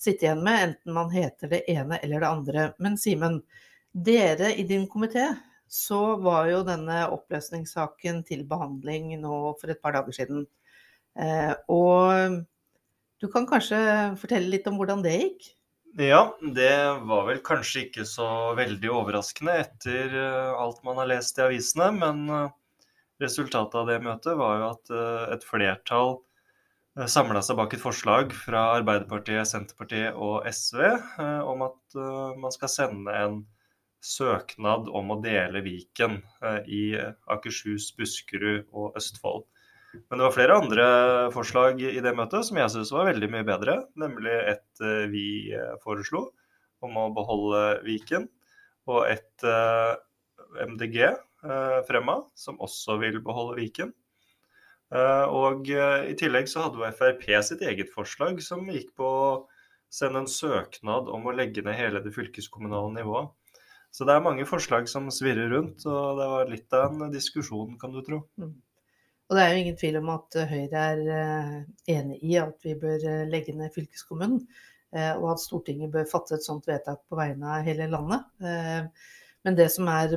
sitte 0.00 0.26
igjen 0.26 0.42
med, 0.44 0.70
enten 0.70 0.96
man 0.96 1.12
heter 1.12 1.52
det 1.52 1.62
ene 1.70 2.00
eller 2.02 2.24
det 2.24 2.30
andre. 2.30 2.64
Men 2.82 2.96
Simen, 2.98 3.42
dere 3.92 4.54
i 4.56 4.64
din 4.66 4.88
komité, 4.90 5.28
så 5.70 6.16
var 6.22 6.48
jo 6.50 6.62
denne 6.66 7.04
oppløsningssaken 7.14 8.22
til 8.28 8.44
behandling 8.48 9.14
nå 9.22 9.54
for 9.60 9.72
et 9.72 9.80
par 9.82 9.96
dager 9.96 10.16
siden. 10.16 10.44
Eh, 11.18 11.52
og 11.70 12.40
du 13.22 13.28
kan 13.32 13.46
kanskje 13.48 13.78
fortelle 14.20 14.50
litt 14.52 14.66
om 14.70 14.78
hvordan 14.80 15.04
det 15.04 15.14
gikk? 15.18 15.48
Ja, 15.94 16.34
det 16.42 16.74
var 17.06 17.28
vel 17.28 17.40
kanskje 17.46 17.84
ikke 17.86 18.06
så 18.08 18.26
veldig 18.58 18.90
overraskende 18.90 19.54
etter 19.62 20.10
eh, 20.10 20.52
alt 20.58 20.82
man 20.86 20.98
har 21.02 21.10
lest 21.12 21.38
i 21.38 21.46
avisene, 21.46 21.92
men 22.00 22.24
eh, 22.28 22.86
resultatet 23.22 23.78
av 23.78 23.90
det 23.90 24.00
møtet 24.02 24.38
var 24.38 24.58
jo 24.58 24.70
at 24.72 24.94
et 25.36 25.44
flertall 25.46 26.16
samla 27.10 27.40
seg 27.42 27.56
bak 27.58 27.72
et 27.74 27.82
forslag 27.82 28.34
fra 28.34 28.64
Arbeiderpartiet, 28.76 29.46
Senterpartiet 29.50 30.18
og 30.18 30.44
SV 30.46 30.82
om 31.46 31.62
at 31.66 31.96
man 32.38 32.54
skal 32.54 32.70
sende 32.70 33.14
en 33.18 33.38
søknad 34.04 34.88
om 34.92 35.14
å 35.14 35.20
dele 35.24 35.62
Viken 35.64 36.18
eh, 36.44 36.60
i 36.68 36.82
Akershus, 37.32 37.90
Buskerud 37.96 38.68
og 38.76 38.96
Østfold. 39.00 39.46
Men 39.94 40.18
det 40.18 40.26
var 40.26 40.34
flere 40.34 40.56
andre 40.58 40.86
forslag 41.34 41.78
i 41.86 42.02
det 42.02 42.12
møtet 42.18 42.48
som 42.48 42.58
jeg 42.58 42.72
syns 42.72 42.90
var 42.92 43.08
veldig 43.12 43.30
mye 43.30 43.46
bedre. 43.46 43.76
Nemlig 44.00 44.34
et 44.54 44.84
eh, 44.84 45.04
vi 45.12 45.26
eh, 45.54 45.76
foreslo 45.84 46.26
om 46.84 46.98
å 47.00 47.10
beholde 47.16 47.62
Viken, 47.86 48.26
og 48.90 49.06
et 49.08 49.44
MDG 50.68 50.98
fremma 51.88 52.18
som 52.36 52.58
også 52.60 52.98
vil 53.00 53.16
beholde 53.24 53.54
Viken. 53.56 53.94
Og 55.32 55.70
i 55.72 56.12
tillegg 56.20 56.50
så 56.52 56.66
hadde 56.66 56.82
jo 56.82 56.90
Frp 56.98 57.24
sitt 57.48 57.64
eget 57.64 57.88
forslag 57.94 58.42
som 58.44 58.68
gikk 58.68 58.90
på 59.00 59.08
å 59.08 59.30
sende 59.88 60.20
en 60.20 60.28
søknad 60.28 61.08
om 61.08 61.24
å 61.24 61.32
legge 61.32 61.64
ned 61.64 61.78
hele 61.78 62.04
det 62.04 62.12
fylkeskommunale 62.12 62.92
nivået. 62.98 63.32
Så 63.94 64.06
det 64.08 64.16
er 64.16 64.24
mange 64.24 64.42
forslag 64.48 64.88
som 64.90 65.06
svirrer 65.14 65.52
rundt, 65.54 65.84
og 65.86 66.18
det 66.18 66.24
var 66.32 66.48
litt 66.50 66.74
av 66.74 66.96
en 66.98 67.12
diskusjon, 67.14 67.76
kan 67.78 67.92
du 67.94 68.00
tro. 68.02 68.24
Og 69.30 69.36
det 69.38 69.44
er 69.44 69.52
jo 69.52 69.60
ingen 69.62 69.76
tvil 69.78 69.98
om 70.00 70.10
at 70.16 70.36
eh, 70.40 70.50
Høyre 70.50 70.84
er 70.90 71.02
eh, 71.14 71.54
enig 71.94 72.18
i 72.26 72.34
at 72.42 72.66
vi 72.66 72.74
bør 72.80 73.06
eh, 73.08 73.24
legge 73.30 73.54
ned 73.56 73.72
fylkeskommunen, 73.74 74.44
og 74.94 75.24
at 75.32 75.40
Stortinget 75.42 75.90
bør 75.90 76.04
fatte 76.06 76.36
et 76.36 76.44
sånt 76.46 76.68
vedtak 76.70 77.00
på 77.10 77.16
vegne 77.18 77.48
av 77.50 77.64
hele 77.66 77.88
landet. 77.90 78.28
Men 78.38 79.56
det 79.58 79.64
som 79.74 79.88
er 79.90 80.12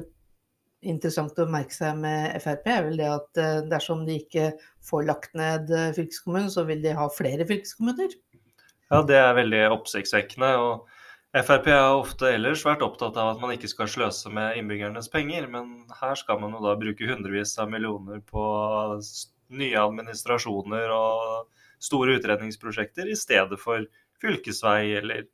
interessant 0.86 1.40
å 1.42 1.48
merke 1.50 1.74
seg 1.74 1.98
med 1.98 2.36
Frp, 2.44 2.70
er 2.70 2.84
vel 2.86 3.02
det 3.02 3.08
at 3.10 3.40
dersom 3.72 4.04
de 4.06 4.20
ikke 4.22 4.52
får 4.86 5.08
lagt 5.08 5.34
ned 5.34 5.74
fylkeskommunen, 5.98 6.52
så 6.54 6.68
vil 6.70 6.86
de 6.86 6.94
ha 6.94 7.08
flere 7.10 7.50
fylkeskommuner. 7.50 8.13
Ja, 8.94 9.02
det 9.02 9.18
er 9.18 9.34
veldig 9.40 9.63
oppsiktsvekkende. 9.80 10.52
og 10.62 10.86
Frp 11.38 11.67
har 11.69 12.00
ofte 12.00 12.30
ellers 12.34 12.63
vært 12.65 12.82
opptatt 12.82 13.17
av 13.19 13.36
at 13.36 13.41
man 13.41 13.52
ikke 13.54 13.69
skal 13.69 13.89
sløse 13.91 14.30
med 14.34 14.58
innbyggernes 14.58 15.10
penger, 15.13 15.45
men 15.52 15.84
her 16.00 16.15
skal 16.17 16.39
man 16.41 16.56
jo 16.56 16.62
da 16.63 16.73
bruke 16.80 17.10
hundrevis 17.10 17.52
av 17.62 17.69
millioner 17.69 18.23
på 18.26 18.45
nye 19.60 19.84
administrasjoner 19.84 20.93
og 20.95 21.52
store 21.84 22.17
utredningsprosjekter 22.17 23.12
i 23.12 23.17
stedet 23.19 23.60
for 23.62 23.86
fylkesvei 24.23 24.95
eller 24.97 25.28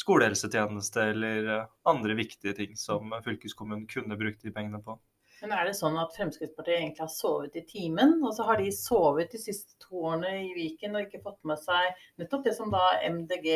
skolehelsetjeneste 0.00 1.04
eller 1.12 1.52
eh, 1.56 1.68
andre 1.92 2.16
viktige 2.16 2.56
ting 2.56 2.76
som 2.78 3.12
fylkeskommunen 3.24 3.86
kunne 3.90 4.16
brukt 4.16 4.42
de 4.46 4.54
pengene 4.54 4.80
på. 4.84 4.96
Men 5.42 5.54
er 5.56 5.68
det 5.68 5.76
sånn 5.76 5.96
at 6.00 6.16
Fremskrittspartiet 6.16 6.78
egentlig 6.78 7.04
har 7.04 7.12
sovet 7.12 7.56
i 7.56 7.64
timen? 7.68 8.18
Og 8.24 8.32
så 8.36 8.44
har 8.48 8.60
de 8.60 8.72
sovet 8.76 9.32
de 9.32 9.40
siste 9.40 9.76
to 9.80 10.04
årene 10.08 10.34
i 10.46 10.50
Viken 10.56 10.96
og 10.96 11.06
ikke 11.06 11.22
fått 11.24 11.40
med 11.48 11.60
seg 11.60 12.04
nettopp 12.20 12.44
det 12.48 12.56
som 12.56 12.72
da 12.72 12.84
MDG 13.08 13.48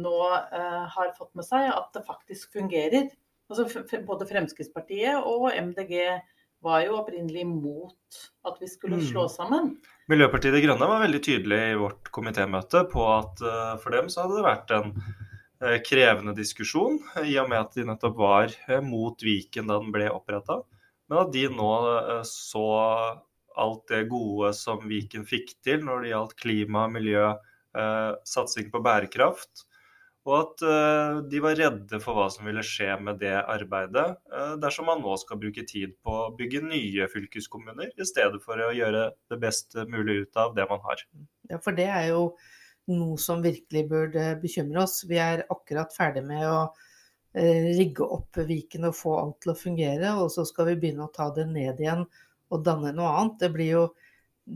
nå 0.00 0.14
eh, 0.34 0.84
har 0.90 1.12
fått 1.18 1.34
med 1.38 1.46
seg, 1.46 1.68
at 1.70 1.92
det 1.94 2.04
faktisk 2.06 2.52
fungerer. 2.56 3.10
Altså 3.50 3.66
Både 4.06 4.26
Fremskrittspartiet 4.26 5.20
og 5.28 5.50
MDG 5.52 6.20
var 6.64 6.80
jo 6.86 6.94
opprinnelig 6.96 7.42
imot 7.44 8.20
at 8.48 8.56
vi 8.62 8.66
skulle 8.72 8.96
Mm. 8.96 9.04
slå 9.10 9.26
sammen. 9.28 9.74
Miljøpartiet 10.08 10.54
De 10.56 10.62
Grønne 10.64 10.86
var 10.88 11.02
veldig 11.04 11.20
tydelig 11.22 11.58
i 11.72 11.76
vårt 11.76 12.08
komitémøte 12.10 12.86
på 12.90 13.04
at 13.18 13.42
eh, 13.44 13.76
for 13.82 13.90
dem 13.92 14.08
så 14.08 14.24
hadde 14.24 14.38
det 14.38 14.46
vært 14.48 14.72
en 14.78 14.94
eh, 15.60 15.78
krevende 15.84 16.34
diskusjon, 16.34 16.98
i 17.24 17.36
og 17.38 17.50
med 17.52 17.60
at 17.60 17.76
de 17.76 17.84
nettopp 17.84 18.16
var 18.16 18.48
eh, 18.68 18.80
mot 18.80 19.20
Viken 19.22 19.68
da 19.68 19.78
den 19.78 19.92
ble 19.92 20.08
oppretta. 20.10 20.62
Men 21.10 21.18
at 21.26 21.32
de 21.36 21.44
nå 21.52 21.70
eh, 22.00 22.22
så 22.24 22.64
alt 23.56 23.84
det 23.92 24.08
gode 24.10 24.54
som 24.56 24.80
Viken 24.88 25.28
fikk 25.28 25.52
til 25.62 25.84
når 25.84 26.00
det 26.02 26.10
gjaldt 26.14 26.36
klima, 26.40 26.88
miljø, 26.90 27.28
eh, 27.76 28.12
satsing 28.24 28.72
på 28.72 28.80
bærekraft. 28.82 29.66
Og 30.24 30.34
at 30.38 30.62
eh, 30.64 31.18
de 31.28 31.40
var 31.44 31.58
redde 31.58 31.98
for 32.00 32.16
hva 32.16 32.30
som 32.32 32.46
ville 32.48 32.64
skje 32.64 32.94
med 33.04 33.18
det 33.20 33.34
arbeidet 33.36 34.06
eh, 34.32 34.54
dersom 34.60 34.88
man 34.88 35.02
nå 35.04 35.18
skal 35.20 35.40
bruke 35.42 35.66
tid 35.68 35.92
på 36.00 36.14
å 36.22 36.30
bygge 36.38 36.62
nye 36.64 37.08
fylkeskommuner, 37.12 37.92
i 37.92 38.08
stedet 38.08 38.40
for 38.44 38.60
å 38.60 38.72
gjøre 38.72 39.10
det 39.30 39.40
best 39.42 39.76
mulig 39.92 40.22
ut 40.24 40.40
av 40.40 40.56
det 40.56 40.64
man 40.70 40.80
har. 40.86 41.04
Ja, 41.52 41.60
for 41.60 41.76
det 41.76 41.90
er 41.92 42.08
jo 42.14 42.22
noe 42.94 43.20
som 43.20 43.44
virkelig 43.44 43.84
burde 43.90 44.26
bekymre 44.40 44.84
oss. 44.84 45.02
Vi 45.08 45.20
er 45.20 45.44
akkurat 45.52 45.92
ferdig 45.92 46.24
med 46.24 46.48
å 46.48 46.58
eh, 47.36 47.74
rigge 47.76 48.08
opp 48.16 48.40
Viken 48.48 48.88
og 48.88 48.96
få 48.96 49.18
alt 49.20 49.42
til 49.44 49.52
å 49.52 49.58
fungere, 49.60 50.16
og 50.24 50.32
så 50.32 50.48
skal 50.48 50.72
vi 50.72 50.80
begynne 50.80 51.04
å 51.04 51.12
ta 51.12 51.28
det 51.36 51.50
ned 51.52 51.84
igjen 51.84 52.08
og 52.52 52.64
danne 52.64 52.96
noe 52.96 53.12
annet. 53.12 53.40
Det 53.44 53.52
blir 53.52 53.72
jo 53.74 53.86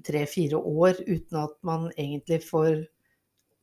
tre-fire 0.04 0.56
år 0.60 1.04
uten 1.04 1.44
at 1.44 1.60
man 1.64 1.90
egentlig 1.96 2.40
får 2.48 2.86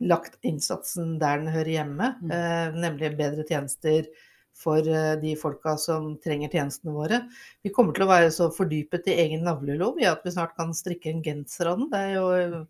lagt 0.01 0.39
innsatsen 0.43 1.19
der 1.19 1.37
den 1.39 1.51
hører 1.53 1.71
hjemme, 1.71 2.15
Mm. 2.21 2.31
eh, 2.31 2.71
nemlig 2.75 3.17
bedre 3.17 3.45
tjenester 3.47 4.07
for 4.55 4.79
eh, 4.79 5.15
de 5.21 5.35
folka 5.35 5.77
som 5.77 6.17
trenger 6.17 6.49
tjenestene 6.49 6.93
våre. 6.95 7.21
Vi 7.63 7.69
kommer 7.69 7.93
til 7.93 8.03
å 8.03 8.11
være 8.11 8.31
så 8.31 8.49
fordypet 8.51 9.07
i 9.07 9.19
egen 9.25 9.43
navlelov 9.43 9.99
i 9.99 10.05
at 10.05 10.21
vi 10.23 10.31
snart 10.31 10.55
kan 10.55 10.73
strikke 10.73 11.09
en 11.11 11.23
genser 11.23 11.67
av 11.67 11.79
den. 11.79 11.89
Det 11.89 11.99
er 11.99 12.13
jo 12.15 12.67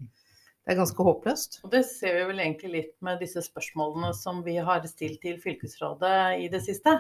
det 0.66 0.74
er 0.74 0.80
ganske 0.80 1.04
håpløst. 1.06 1.60
Og 1.64 1.70
det 1.72 1.84
ser 1.86 2.16
vi 2.16 2.24
vel 2.26 2.40
egentlig 2.42 2.72
litt 2.74 2.94
med 3.06 3.20
disse 3.22 3.38
spørsmålene 3.46 4.10
som 4.18 4.42
vi 4.42 4.56
har 4.58 4.82
stilt 4.90 5.22
til 5.22 5.38
fylkesrådet 5.38 6.42
i 6.42 6.48
det 6.50 6.64
siste. 6.66 6.96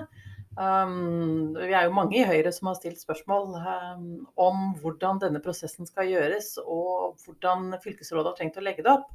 Um, 0.55 1.55
vi 1.57 1.73
er 1.73 1.87
jo 1.87 1.95
mange 1.97 2.19
i 2.19 2.27
Høyre 2.27 2.51
som 2.53 2.69
har 2.69 2.77
stilt 2.77 3.01
spørsmål 3.01 3.57
um, 3.57 4.05
om 4.37 4.61
hvordan 4.83 5.17
denne 5.19 5.41
prosessen 5.43 5.89
skal 5.89 6.07
gjøres, 6.13 6.59
og 6.61 7.17
hvordan 7.25 7.73
fylkesrådet 7.83 8.29
har 8.29 8.37
tenkt 8.37 8.61
å 8.61 8.63
legge 8.63 8.85
det 8.85 8.93
opp. 8.93 9.09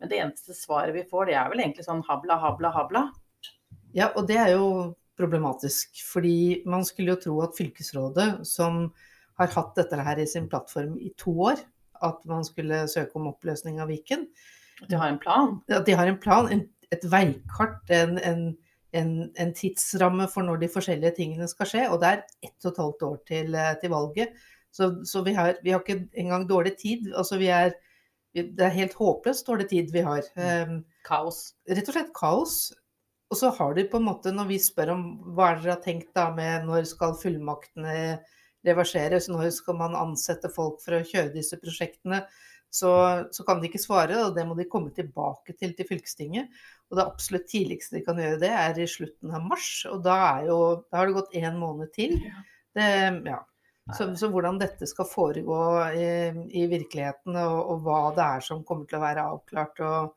Men 0.00 0.10
det 0.10 0.20
eneste 0.20 0.54
svaret 0.56 0.94
vi 0.94 1.06
får, 1.08 1.30
det 1.30 1.36
er 1.40 1.50
vel 1.52 1.62
egentlig 1.64 1.86
sånn 1.86 2.04
habla, 2.08 2.36
habla, 2.42 2.72
habla. 2.74 3.04
Ja, 3.96 4.10
og 4.12 4.26
det 4.28 4.36
er 4.42 4.52
jo 4.52 4.66
problematisk. 5.16 5.96
Fordi 6.10 6.62
man 6.68 6.84
skulle 6.84 7.14
jo 7.14 7.22
tro 7.22 7.38
at 7.46 7.56
fylkesrådet, 7.56 8.28
som 8.48 8.90
har 9.40 9.52
hatt 9.52 9.74
dette 9.76 10.00
her 10.00 10.20
i 10.20 10.28
sin 10.28 10.48
plattform 10.52 10.96
i 11.00 11.12
to 11.20 11.32
år, 11.50 11.60
at 12.04 12.20
man 12.28 12.44
skulle 12.44 12.84
søke 12.92 13.16
om 13.16 13.30
oppløsning 13.32 13.80
av 13.80 13.88
Viken, 13.92 14.26
At 14.82 14.90
de 14.90 14.96
har 15.00 15.08
en 15.08 15.18
plan. 15.18 15.60
at 15.72 15.86
de 15.86 15.92
har 15.96 16.06
en 16.06 16.18
plan, 16.20 16.48
en, 16.52 16.66
et 16.92 17.04
veikart, 17.08 17.88
en, 17.88 18.18
en, 18.18 18.42
en, 18.92 19.12
en 19.32 19.54
tidsramme 19.56 20.28
for 20.28 20.44
når 20.44 20.60
de 20.60 20.68
forskjellige 20.68 21.16
tingene 21.16 21.48
skal 21.48 21.70
skje. 21.70 21.86
Og 21.88 22.00
det 22.02 22.10
er 22.10 22.22
ett 22.44 22.66
og 22.66 22.72
et 22.72 22.82
halvt 22.84 23.06
år 23.08 23.16
til, 23.26 23.54
eh, 23.56 23.72
til 23.80 23.90
valget. 23.90 24.36
Så, 24.76 24.90
så 25.08 25.22
vi, 25.24 25.32
har, 25.32 25.56
vi 25.64 25.72
har 25.72 25.80
ikke 25.80 26.08
engang 26.20 26.44
dårlig 26.48 26.76
tid. 26.76 27.08
Altså 27.16 27.38
vi 27.40 27.48
er, 27.48 27.72
det 28.36 28.64
er 28.66 28.74
helt 28.74 28.96
håpløst 28.98 29.46
dårlig 29.48 29.68
tid 29.70 29.92
vi 29.94 30.04
har. 30.06 30.26
Um, 30.36 30.80
Kaos. 31.06 31.54
rett 31.68 31.88
og 31.88 31.96
slett 31.96 32.12
kaos. 32.16 32.56
Og 33.32 33.38
så 33.40 33.50
har 33.56 33.74
de 33.74 33.86
på 33.90 33.98
en 33.98 34.06
måte, 34.06 34.30
når 34.34 34.50
vi 34.52 34.58
spør 34.62 34.92
om 34.94 35.06
hva 35.34 35.50
er 35.50 35.62
dere 35.62 35.74
har 35.74 35.82
tenkt 35.82 36.12
da 36.14 36.28
med 36.34 36.66
når 36.68 36.86
skal 36.86 37.16
fullmaktene 37.18 37.96
reverseres, 38.66 39.26
når 39.30 39.50
skal 39.54 39.78
man 39.80 39.96
ansette 39.98 40.50
folk 40.52 40.78
for 40.82 40.98
å 40.98 41.06
kjøre 41.06 41.34
disse 41.34 41.58
prosjektene, 41.58 42.22
så, 42.70 42.92
så 43.32 43.44
kan 43.46 43.60
de 43.62 43.70
ikke 43.70 43.80
svare, 43.80 44.18
og 44.26 44.34
det 44.36 44.44
må 44.46 44.56
de 44.58 44.66
komme 44.70 44.92
tilbake 44.94 45.54
til 45.58 45.74
til 45.78 45.88
fylkestinget. 45.88 46.50
Og 46.90 46.98
det 46.98 47.06
absolutt 47.06 47.48
tidligste 47.50 47.98
de 47.98 48.04
kan 48.06 48.20
gjøre 48.20 48.40
det, 48.42 48.52
er 48.52 48.78
i 48.78 48.88
slutten 48.90 49.34
av 49.34 49.46
mars, 49.46 49.70
og 49.90 50.02
da, 50.06 50.18
jo, 50.46 50.58
da 50.90 51.00
har 51.00 51.08
det 51.08 51.16
gått 51.18 51.36
én 51.38 51.58
måned 51.58 51.90
til. 51.96 52.18
Det, 52.76 52.88
ja. 53.26 53.40
Så, 53.94 54.08
så 54.18 54.26
hvordan 54.32 54.56
dette 54.58 54.86
skal 54.90 55.06
foregå 55.06 55.58
i, 55.94 56.06
i 56.58 56.64
virkeligheten, 56.66 57.36
og, 57.38 57.58
og 57.70 57.84
hva 57.86 57.98
det 58.16 58.24
er 58.24 58.40
som 58.42 58.64
kommer 58.66 58.86
til 58.90 58.98
å 58.98 59.04
være 59.04 59.22
avklart. 59.30 59.78
og 59.86 60.14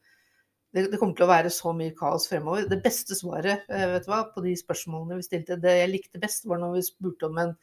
det, 0.73 0.87
det 0.91 0.99
kommer 1.01 1.13
til 1.17 1.25
å 1.25 1.29
være 1.29 1.49
så 1.53 1.71
mye 1.77 1.93
kaos 1.97 2.25
fremover. 2.29 2.65
Det 2.69 2.79
beste 2.85 3.13
svaret 3.17 3.69
eh, 3.69 3.99
hva, 4.07 4.23
på 4.33 4.41
de 4.45 4.55
spørsmålene 4.57 5.17
vi 5.19 5.25
stilte, 5.27 5.57
det 5.61 5.75
jeg 5.83 5.91
likte 5.93 6.21
best, 6.21 6.45
var 6.49 6.61
når 6.61 6.75
vi 6.79 6.83
spurte 6.87 7.29
om 7.29 7.37
en 7.41 7.53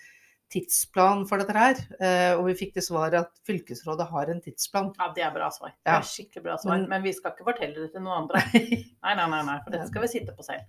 tidsplan 0.54 1.24
for 1.26 1.42
dette 1.42 1.54
her. 1.58 1.78
eh, 1.98 2.32
Og 2.38 2.46
vi 2.52 2.54
fikk 2.58 2.74
det 2.78 2.84
svaret 2.86 3.18
at 3.24 3.32
fylkesrådet 3.46 4.06
har 4.12 4.30
en 4.30 4.40
tidsplan. 4.42 4.92
Ja, 4.98 5.08
det 5.14 5.24
er 5.26 5.34
bra 5.34 5.50
svar. 5.50 5.74
Det 5.82 5.90
er 5.90 6.06
skikkelig 6.06 6.42
bra 6.44 6.56
svar. 6.62 6.76
Men- 6.76 6.88
Men 6.88 7.02
vi 7.02 7.12
skal 7.18 7.32
ikke 7.34 7.48
fortelle 7.50 7.74
det 7.82 7.92
til 7.96 8.02
noen 8.06 8.22
andre. 8.24 8.42
Nei, 8.54 9.14
nei, 9.14 9.26
nei, 9.34 9.42
nei 9.50 9.58
for 9.64 9.70
dette 9.74 9.88
skal 9.90 10.02
vi 10.06 10.12
sitte 10.14 10.34
på 10.38 10.46
selv. 10.46 10.62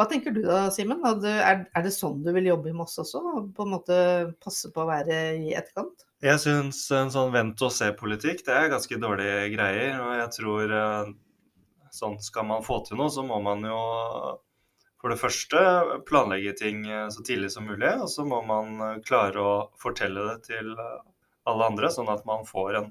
Hva 0.00 0.06
tenker 0.08 0.32
du 0.32 0.40
da, 0.46 0.70
Simen? 0.72 1.02
Er, 1.28 1.66
er 1.76 1.82
det 1.84 1.90
sånn 1.92 2.22
du 2.24 2.30
vil 2.32 2.46
jobbe 2.48 2.70
i 2.70 2.72
Moss 2.72 2.94
også? 3.02 3.20
På 3.52 3.66
en 3.66 3.72
måte 3.74 3.96
passe 4.40 4.70
på 4.72 4.80
å 4.80 4.88
være 4.88 5.16
i 5.36 5.50
etterkant? 5.52 6.06
Jeg 6.24 6.40
syns 6.40 6.78
en 6.96 7.10
sånn 7.12 7.34
vent-og-se-politikk 7.34 8.40
det 8.46 8.54
er 8.56 8.70
ganske 8.72 8.96
dårlige 9.02 9.50
greier. 9.52 9.98
Og 10.00 10.14
jeg 10.16 10.30
tror 10.38 10.72
eh, 10.78 11.10
sånn 11.92 12.16
skal 12.24 12.46
man 12.48 12.64
få 12.64 12.78
til 12.86 12.96
noe, 12.96 13.12
så 13.12 13.26
må 13.28 13.42
man 13.44 13.66
jo 13.68 13.80
for 15.02 15.12
det 15.12 15.18
første 15.20 15.64
planlegge 16.08 16.54
ting 16.62 16.80
eh, 16.88 17.10
så 17.12 17.20
tidlig 17.26 17.50
som 17.52 17.68
mulig. 17.68 17.90
Og 18.00 18.08
så 18.08 18.24
må 18.24 18.38
man 18.48 18.80
eh, 18.86 18.94
klare 19.04 19.42
å 19.44 19.52
fortelle 19.82 20.24
det 20.30 20.38
til 20.48 20.72
alle 21.50 21.66
andre, 21.74 21.90
sånn 21.92 22.08
at 22.08 22.24
man 22.28 22.48
får 22.48 22.78
en 22.78 22.88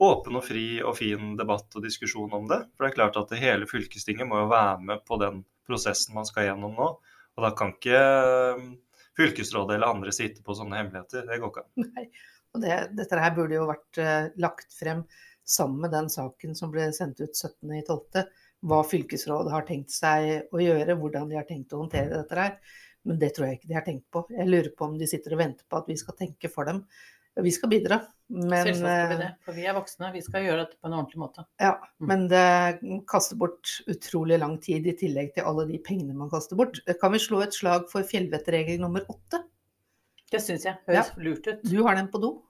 åpen 0.00 0.40
og 0.40 0.46
fri 0.48 0.64
og 0.80 0.96
fin 1.02 1.36
debatt 1.36 1.76
og 1.76 1.84
diskusjon 1.84 2.32
om 2.32 2.48
det. 2.48 2.62
For 2.72 2.86
det 2.86 2.94
er 2.94 2.96
klart 2.96 3.20
at 3.20 3.28
det 3.36 3.42
hele 3.44 3.68
fylkestinget 3.68 4.32
må 4.32 4.40
jo 4.40 4.48
være 4.54 4.80
med 4.88 5.04
på 5.04 5.20
den 5.20 5.44
prosessen 5.68 6.16
man 6.16 6.28
skal 6.28 6.48
gjennom 6.48 6.74
nå. 6.78 6.88
Og 7.36 7.44
da 7.44 7.52
kan 7.56 7.74
ikke 7.74 8.00
eh, 8.00 8.64
fylkesrådet 9.18 9.76
eller 9.76 9.92
andre 9.92 10.14
sitte 10.14 10.44
på 10.44 10.56
sånne 10.56 10.80
hemmeligheter. 10.80 11.26
Det 11.28 11.38
går 11.42 11.52
ikke 11.52 11.66
an. 11.66 11.88
Nei. 11.90 12.08
Og 12.56 12.62
det, 12.62 12.76
dette 12.96 13.20
her 13.20 13.34
burde 13.36 13.58
jo 13.58 13.68
vært 13.68 14.00
eh, 14.00 14.28
lagt 14.40 14.72
frem 14.72 15.04
sammen 15.46 15.84
med 15.84 15.92
den 15.94 16.08
saken 16.10 16.56
som 16.58 16.72
ble 16.72 16.88
sendt 16.96 17.20
ut 17.20 17.36
17.12. 17.36 18.24
Hva 18.66 18.80
fylkesrådet 18.88 19.52
har 19.52 19.66
tenkt 19.68 19.92
seg 19.94 20.48
å 20.54 20.62
gjøre, 20.62 20.96
hvordan 20.98 21.28
de 21.30 21.38
har 21.38 21.46
tenkt 21.48 21.74
å 21.76 21.82
håndtere 21.82 22.16
dette 22.16 22.40
her. 22.40 22.56
Men 23.06 23.20
det 23.20 23.34
tror 23.36 23.46
jeg 23.46 23.60
ikke 23.60 23.70
de 23.70 23.76
har 23.76 23.84
tenkt 23.86 24.06
på. 24.10 24.24
Jeg 24.34 24.48
lurer 24.48 24.72
på 24.74 24.88
om 24.88 24.96
de 24.98 25.06
sitter 25.06 25.36
og 25.36 25.42
venter 25.44 25.68
på 25.68 25.78
at 25.78 25.90
vi 25.90 25.98
skal 26.00 26.16
tenke 26.18 26.50
for 26.50 26.66
dem. 26.66 26.80
Vi 27.36 27.50
skal 27.52 27.68
bidra, 27.68 27.98
men, 28.32 28.50
Selvsagt 28.64 28.78
skal 28.80 29.08
vi 29.10 29.16
det. 29.20 29.26
eh, 29.28 29.34
For 29.44 29.52
vi 29.52 29.66
er 29.68 29.74
voksne. 29.76 30.12
Vi 30.14 30.22
skal 30.24 30.42
gjøre 30.46 30.62
dette 30.64 30.78
på 30.80 30.88
en 30.88 30.94
ordentlig 30.96 31.20
måte. 31.20 31.44
ja, 31.60 31.74
Mm. 32.00 32.06
men 32.08 32.28
det 32.28 33.04
kaster 33.06 33.36
bort 33.36 33.74
utrolig 33.88 34.38
lang 34.40 34.58
tid 34.58 34.86
i 34.86 34.92
tillegg 34.96 35.34
til 35.34 35.44
alle 35.44 35.66
de 35.68 35.78
pengene 35.78 36.14
man 36.16 36.30
kaster 36.30 36.56
bort. 36.56 36.80
Kan 37.00 37.12
vi 37.12 37.18
slå 37.18 37.42
et 37.42 37.52
slag 37.52 37.90
for 37.90 38.02
fjellvettregel 38.02 38.80
nummer 38.80 39.04
åtte? 39.08 39.42
Det 40.30 40.40
syns 40.40 40.64
jeg 40.64 40.78
høres 40.88 41.12
lurt 41.18 41.46
ut. 41.46 41.62
Du 41.62 41.82
har 41.84 41.94
den 41.94 42.08
på 42.08 42.20
do? 42.20 42.42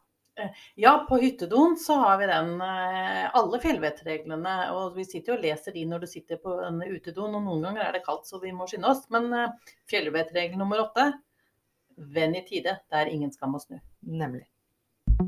Ja, 0.77 1.07
på 1.09 1.16
hyttedoen 1.18 1.77
så 1.81 1.96
har 1.99 2.18
vi 2.18 2.27
den, 2.27 2.61
eh, 2.61 3.31
alle 3.35 3.59
fjellvettreglene. 3.59 4.70
Og 4.72 4.94
vi 4.94 5.05
sitter 5.05 5.33
jo 5.33 5.38
og 5.38 5.42
leser 5.44 5.72
de 5.72 5.85
når 5.87 6.01
du 6.01 6.07
sitter 6.07 6.37
på 6.37 6.62
en 6.66 6.79
utedoen, 6.81 7.35
og 7.35 7.42
noen 7.42 7.62
ganger 7.62 7.88
er 7.88 7.92
det 7.92 8.05
kaldt, 8.05 8.27
så 8.27 8.38
vi 8.40 8.51
må 8.53 8.68
skynde 8.68 8.85
oss. 8.88 9.09
Men 9.11 9.33
eh, 9.33 9.49
fjellvettregel 9.88 10.57
nummer 10.59 10.79
åtte, 10.79 11.12
venn 11.96 12.37
i 12.37 12.42
tide. 12.46 12.79
Det 12.90 12.92
er 13.01 13.07
ingen 13.12 13.33
skam 13.33 13.55
å 13.55 13.61
snu. 13.61 13.81
Nemlig. 14.07 14.46
Ja, 15.16 15.22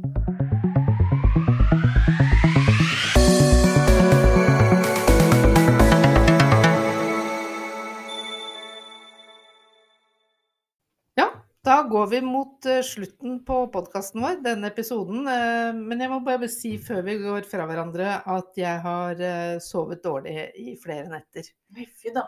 da 11.64 11.82
går 11.82 12.06
vi 12.06 12.20
mot 12.20 12.66
eh, 12.66 12.82
slutten 12.82 13.44
på 13.44 13.66
podkasten 13.72 14.20
vår, 14.20 14.42
denne 14.44 14.68
episoden. 14.68 15.24
Eh, 15.24 15.72
Men 15.72 16.00
jeg 16.04 16.12
må 16.12 16.18
bare 16.26 16.50
si 16.52 16.74
før 16.76 17.00
vi 17.06 17.14
går 17.22 17.48
fra 17.48 17.64
hverandre 17.64 18.18
at 18.28 18.60
jeg 18.60 18.82
har 18.84 19.22
eh, 19.24 19.56
sovet 19.64 20.04
dårlig 20.04 20.50
i 20.60 20.76
flere 20.82 21.08
netter. 21.08 21.48
Fy 21.72 22.12
da. 22.12 22.26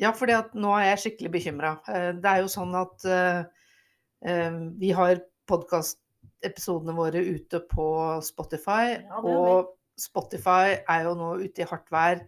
Ja, 0.00 0.14
at 0.16 0.56
nå 0.56 0.72
er 0.78 0.94
jeg 0.94 1.02
skikkelig 1.04 1.34
bekymra. 1.36 1.74
Det 1.84 2.30
er 2.30 2.40
jo 2.40 2.48
sånn 2.50 2.72
at 2.74 3.04
vi 4.80 4.90
har 4.96 5.20
podkastepisodene 6.42 6.94
våre 6.96 7.20
ute 7.22 7.60
på 7.70 8.20
Spotify. 8.22 8.98
Ja, 9.06 9.20
og 9.22 9.76
Spotify 9.98 10.82
er 10.88 11.04
jo 11.06 11.14
nå 11.14 11.36
ute 11.42 11.62
i 11.62 11.68
hardt 11.68 11.90
vær 11.92 12.24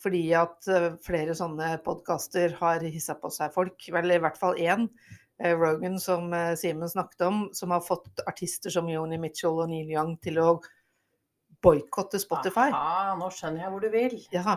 fordi 0.00 0.30
at 0.32 0.64
eh, 0.66 0.94
flere 1.04 1.34
sånne 1.36 1.74
podkaster 1.84 2.54
har 2.56 2.80
hissa 2.80 3.18
på 3.20 3.28
seg 3.28 3.52
folk. 3.52 3.76
Vel, 3.92 4.10
i 4.10 4.18
hvert 4.18 4.38
fall 4.38 4.56
én. 4.56 4.88
eh, 5.38 5.52
Rogan, 5.52 5.98
som 6.00 6.32
eh, 6.32 6.54
Simen 6.56 6.88
snakket 6.88 7.20
om, 7.26 7.50
som 7.52 7.70
har 7.70 7.82
fått 7.84 8.22
artister 8.26 8.70
som 8.70 8.88
Joni 8.88 9.18
Mitchell 9.20 9.60
og 9.60 9.68
Neil 9.68 9.90
Young 9.92 10.16
til 10.22 10.38
å 10.40 10.54
boikotte 11.60 12.18
Spotify. 12.18 12.70
Aha, 12.72 13.12
nå 13.20 13.28
skjønner 13.28 13.66
jeg 13.66 13.74
hvor 13.74 13.84
du 13.84 13.90
vil. 13.92 14.16
Ja. 14.32 14.56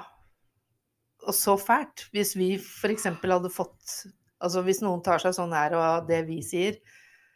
Og 1.27 1.35
så 1.35 1.57
fælt. 1.59 2.07
Hvis 2.15 2.37
vi 2.39 2.53
f.eks. 2.55 3.09
hadde 3.11 3.51
fått 3.51 4.05
Altså 4.43 4.59
hvis 4.59 4.81
noen 4.83 4.99
tar 4.99 5.21
seg 5.23 5.31
sånn 5.37 5.53
nær 5.55 5.71
av 5.79 6.07
det 6.07 6.25
vi 6.27 6.41
sier. 6.43 6.79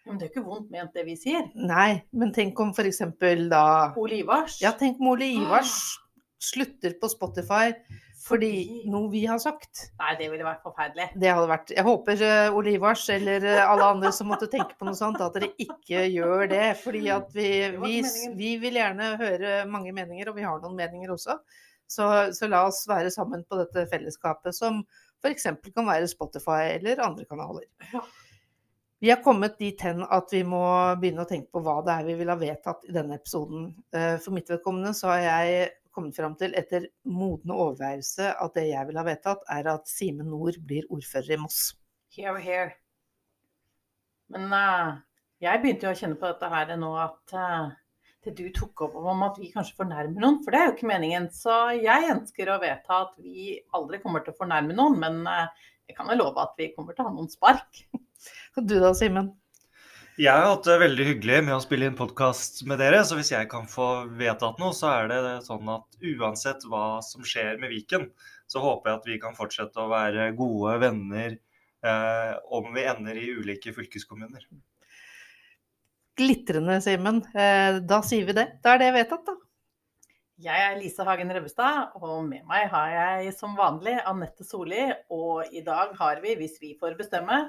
Men 0.07 0.17
det 0.17 0.27
er 0.27 0.31
jo 0.31 0.33
ikke 0.35 0.47
vondt 0.47 0.71
ment 0.73 0.93
det 0.95 1.05
vi 1.07 1.15
sier. 1.19 1.47
Nei, 1.55 2.01
men 2.15 2.33
tenk 2.35 2.59
om 2.63 2.73
f.eks. 2.73 3.01
da 3.51 3.63
Ole 3.99 4.21
Ivars. 4.23 4.59
Ja, 4.63 4.71
tenk 4.77 5.01
om 5.01 5.13
Ole 5.13 5.27
Ivars 5.37 5.73
slutter 6.43 6.93
på 7.01 7.09
Spotify 7.11 7.71
fordi 8.27 8.49
Fordi- 8.67 8.89
noe 8.91 9.09
vi 9.11 9.21
har 9.25 9.37
sagt. 9.39 9.85
Nei, 10.01 10.15
det 10.19 10.29
ville 10.31 10.43
vært 10.43 10.63
forferdelig. 10.65 11.05
Det 11.15 11.29
hadde 11.31 11.47
vært 11.47 11.69
Jeg 11.71 11.83
håper 11.85 12.21
eh, 12.27 12.55
Ole 12.57 12.73
Ivars 12.75 13.05
eller 13.13 13.45
eh, 13.45 13.61
alle 13.63 13.85
andre 13.87 14.11
som 14.11 14.27
måtte 14.27 14.49
tenke 14.51 14.75
på 14.75 14.83
noe 14.85 14.97
sånt, 14.99 15.21
at 15.23 15.33
dere 15.37 15.53
ikke 15.57 16.03
gjør 16.11 16.49
det. 16.51 16.65
Fordi 16.81 17.05
at 17.13 17.31
vi, 17.31 17.47
vi, 17.77 18.01
vi 18.35 18.51
vil 18.59 18.75
gjerne 18.81 19.13
høre 19.21 19.65
mange 19.71 19.93
meninger, 19.95 20.27
og 20.27 20.35
vi 20.35 20.43
har 20.43 20.59
noen 20.59 20.75
meninger 20.75 21.13
også. 21.15 21.37
Så, 21.87 22.03
så 22.35 22.49
la 22.51 22.65
oss 22.67 22.83
være 22.89 23.13
sammen 23.15 23.45
på 23.47 23.61
dette 23.61 23.87
fellesskapet, 23.87 24.51
som 24.55 24.81
f.eks. 25.23 25.47
kan 25.71 25.87
være 25.87 26.09
Spotify 26.11 26.73
eller 26.75 26.99
andre 26.99 27.23
kanaler. 27.29 27.63
Ja. 27.93 28.03
Vi 28.99 29.09
har 29.11 29.21
kommet 29.21 29.59
dit 29.59 29.81
hen 29.85 30.01
at 30.01 30.31
vi 30.33 30.41
må 30.47 30.61
begynne 30.97 31.21
å 31.21 31.29
tenke 31.29 31.51
på 31.53 31.61
hva 31.65 31.79
det 31.85 31.93
er 31.93 32.07
vi 32.07 32.15
vil 32.17 32.31
ha 32.33 32.37
vedtatt 32.39 32.87
i 32.87 32.95
denne 32.95 33.19
episoden. 33.19 33.67
Eh, 33.93 34.15
For 34.23 34.33
mitt 34.33 34.49
vedkommende 34.49 34.93
så 34.97 35.11
har 35.13 35.21
jeg 35.25 35.67
kommet 35.93 36.17
fram 36.17 36.33
til, 36.37 36.53
etter 36.57 36.87
modne 37.05 37.53
overveielse, 37.53 38.31
at 38.33 38.57
det 38.57 38.67
jeg 38.71 38.89
vil 38.89 38.97
ha 38.97 39.05
vedtatt, 39.05 39.45
er 39.53 39.69
at 39.73 39.89
Simen 39.89 40.29
Nord 40.33 40.57
blir 40.65 40.85
ordfører 40.93 41.37
i 41.37 41.39
Moss. 41.41 41.61
Here, 42.13 42.37
here. 42.41 42.71
Men 44.33 44.49
uh, 44.53 44.97
jeg 45.41 45.61
begynte 45.61 45.87
jo 45.87 45.93
å 45.93 45.97
kjenne 45.97 46.19
på 46.19 46.29
dette 46.29 46.49
her 46.51 46.73
nå 46.77 46.91
at 47.01 47.37
uh, 47.37 47.69
det 48.27 48.35
du 48.37 48.49
tok 48.53 48.81
opp 48.87 48.97
om 48.99 49.23
at 49.25 49.37
vi 49.39 49.51
kanskje 49.53 49.77
fornærmer 49.77 50.19
noen, 50.21 50.41
for 50.43 50.53
det 50.53 50.59
er 50.59 50.69
jo 50.69 50.75
ikke 50.75 50.89
meningen. 50.89 51.29
Så 51.33 51.55
jeg 51.77 52.11
ønsker 52.11 52.51
å 52.51 52.59
vedta 52.61 53.01
at 53.05 53.17
vi 53.23 53.55
aldri 53.77 54.01
kommer 54.03 54.25
til 54.25 54.35
å 54.35 54.39
fornærme 54.41 54.75
noen, 54.75 54.97
men 54.99 55.21
eh, 55.31 55.67
jeg 55.87 55.97
kan 55.97 56.09
jo 56.11 56.19
love 56.19 56.43
at 56.43 56.55
vi 56.59 56.71
kommer 56.75 56.95
til 56.95 57.05
å 57.05 57.09
ha 57.09 57.15
noen 57.15 57.29
spark. 57.31 57.83
Og 58.57 58.65
du 58.67 58.77
da, 58.83 58.93
Simen? 58.97 59.31
Jeg 60.17 60.33
har 60.33 60.47
hatt 60.49 60.65
det 60.65 60.79
veldig 60.81 61.05
hyggelig 61.11 61.41
med 61.45 61.53
å 61.53 61.61
spille 61.61 61.85
inn 61.85 61.97
podkast 61.97 62.63
med 62.65 62.79
dere, 62.81 63.03
så 63.05 63.19
hvis 63.19 63.29
jeg 63.35 63.45
kan 63.51 63.67
få 63.69 64.07
vedtatt 64.17 64.57
noe, 64.57 64.73
så 64.73 64.89
er 64.95 65.11
det 65.11 65.19
sånn 65.45 65.69
at 65.69 65.99
uansett 66.01 66.65
hva 66.65 67.03
som 67.05 67.21
skjer 67.21 67.59
med 67.61 67.69
Viken, 67.69 68.07
så 68.49 68.63
håper 68.63 68.89
jeg 68.89 68.97
at 68.97 69.11
vi 69.11 69.19
kan 69.21 69.37
fortsette 69.37 69.77
å 69.77 69.91
være 69.91 70.31
gode 70.39 70.73
venner 70.81 71.35
eh, 71.37 72.33
om 72.49 72.71
vi 72.73 72.87
ender 72.89 73.19
i 73.21 73.29
ulike 73.37 73.75
fylkeskommuner. 73.75 74.47
Glitrende, 76.17 76.79
Simen. 76.81 77.21
Eh, 77.37 77.77
Da 77.85 78.01
sier 78.01 78.25
vi 78.25 78.39
det. 78.39 78.47
Da 78.65 78.73
er 78.73 78.81
det 78.81 78.95
vedtatt, 78.97 79.27
da. 79.29 79.37
Jeg 80.37 80.61
er 80.61 80.75
Lise 80.77 81.01
Hagen 81.01 81.31
Rebbestad, 81.33 81.95
og 81.97 82.27
med 82.27 82.43
meg 82.45 82.67
har 82.69 82.91
jeg 82.93 83.31
som 83.33 83.55
vanlig 83.57 83.95
Anette 84.05 84.45
Solli. 84.45 84.83
Og 85.09 85.49
i 85.49 85.63
dag 85.65 85.95
har 85.97 86.21
vi, 86.21 86.35
hvis 86.37 86.59
vi 86.61 86.75
får 86.77 86.93
bestemme, 86.99 87.39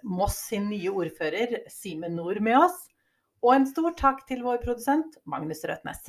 Moss 0.00 0.38
sin 0.48 0.70
nye 0.70 0.94
ordfører 0.96 1.58
Simen 1.72 2.16
Nord 2.16 2.40
med 2.40 2.56
oss. 2.56 2.78
Og 3.44 3.52
en 3.58 3.68
stor 3.68 3.92
takk 4.00 4.24
til 4.30 4.40
vår 4.48 4.62
produsent 4.64 5.20
Magnus 5.28 5.60
Røtnes. 5.68 6.08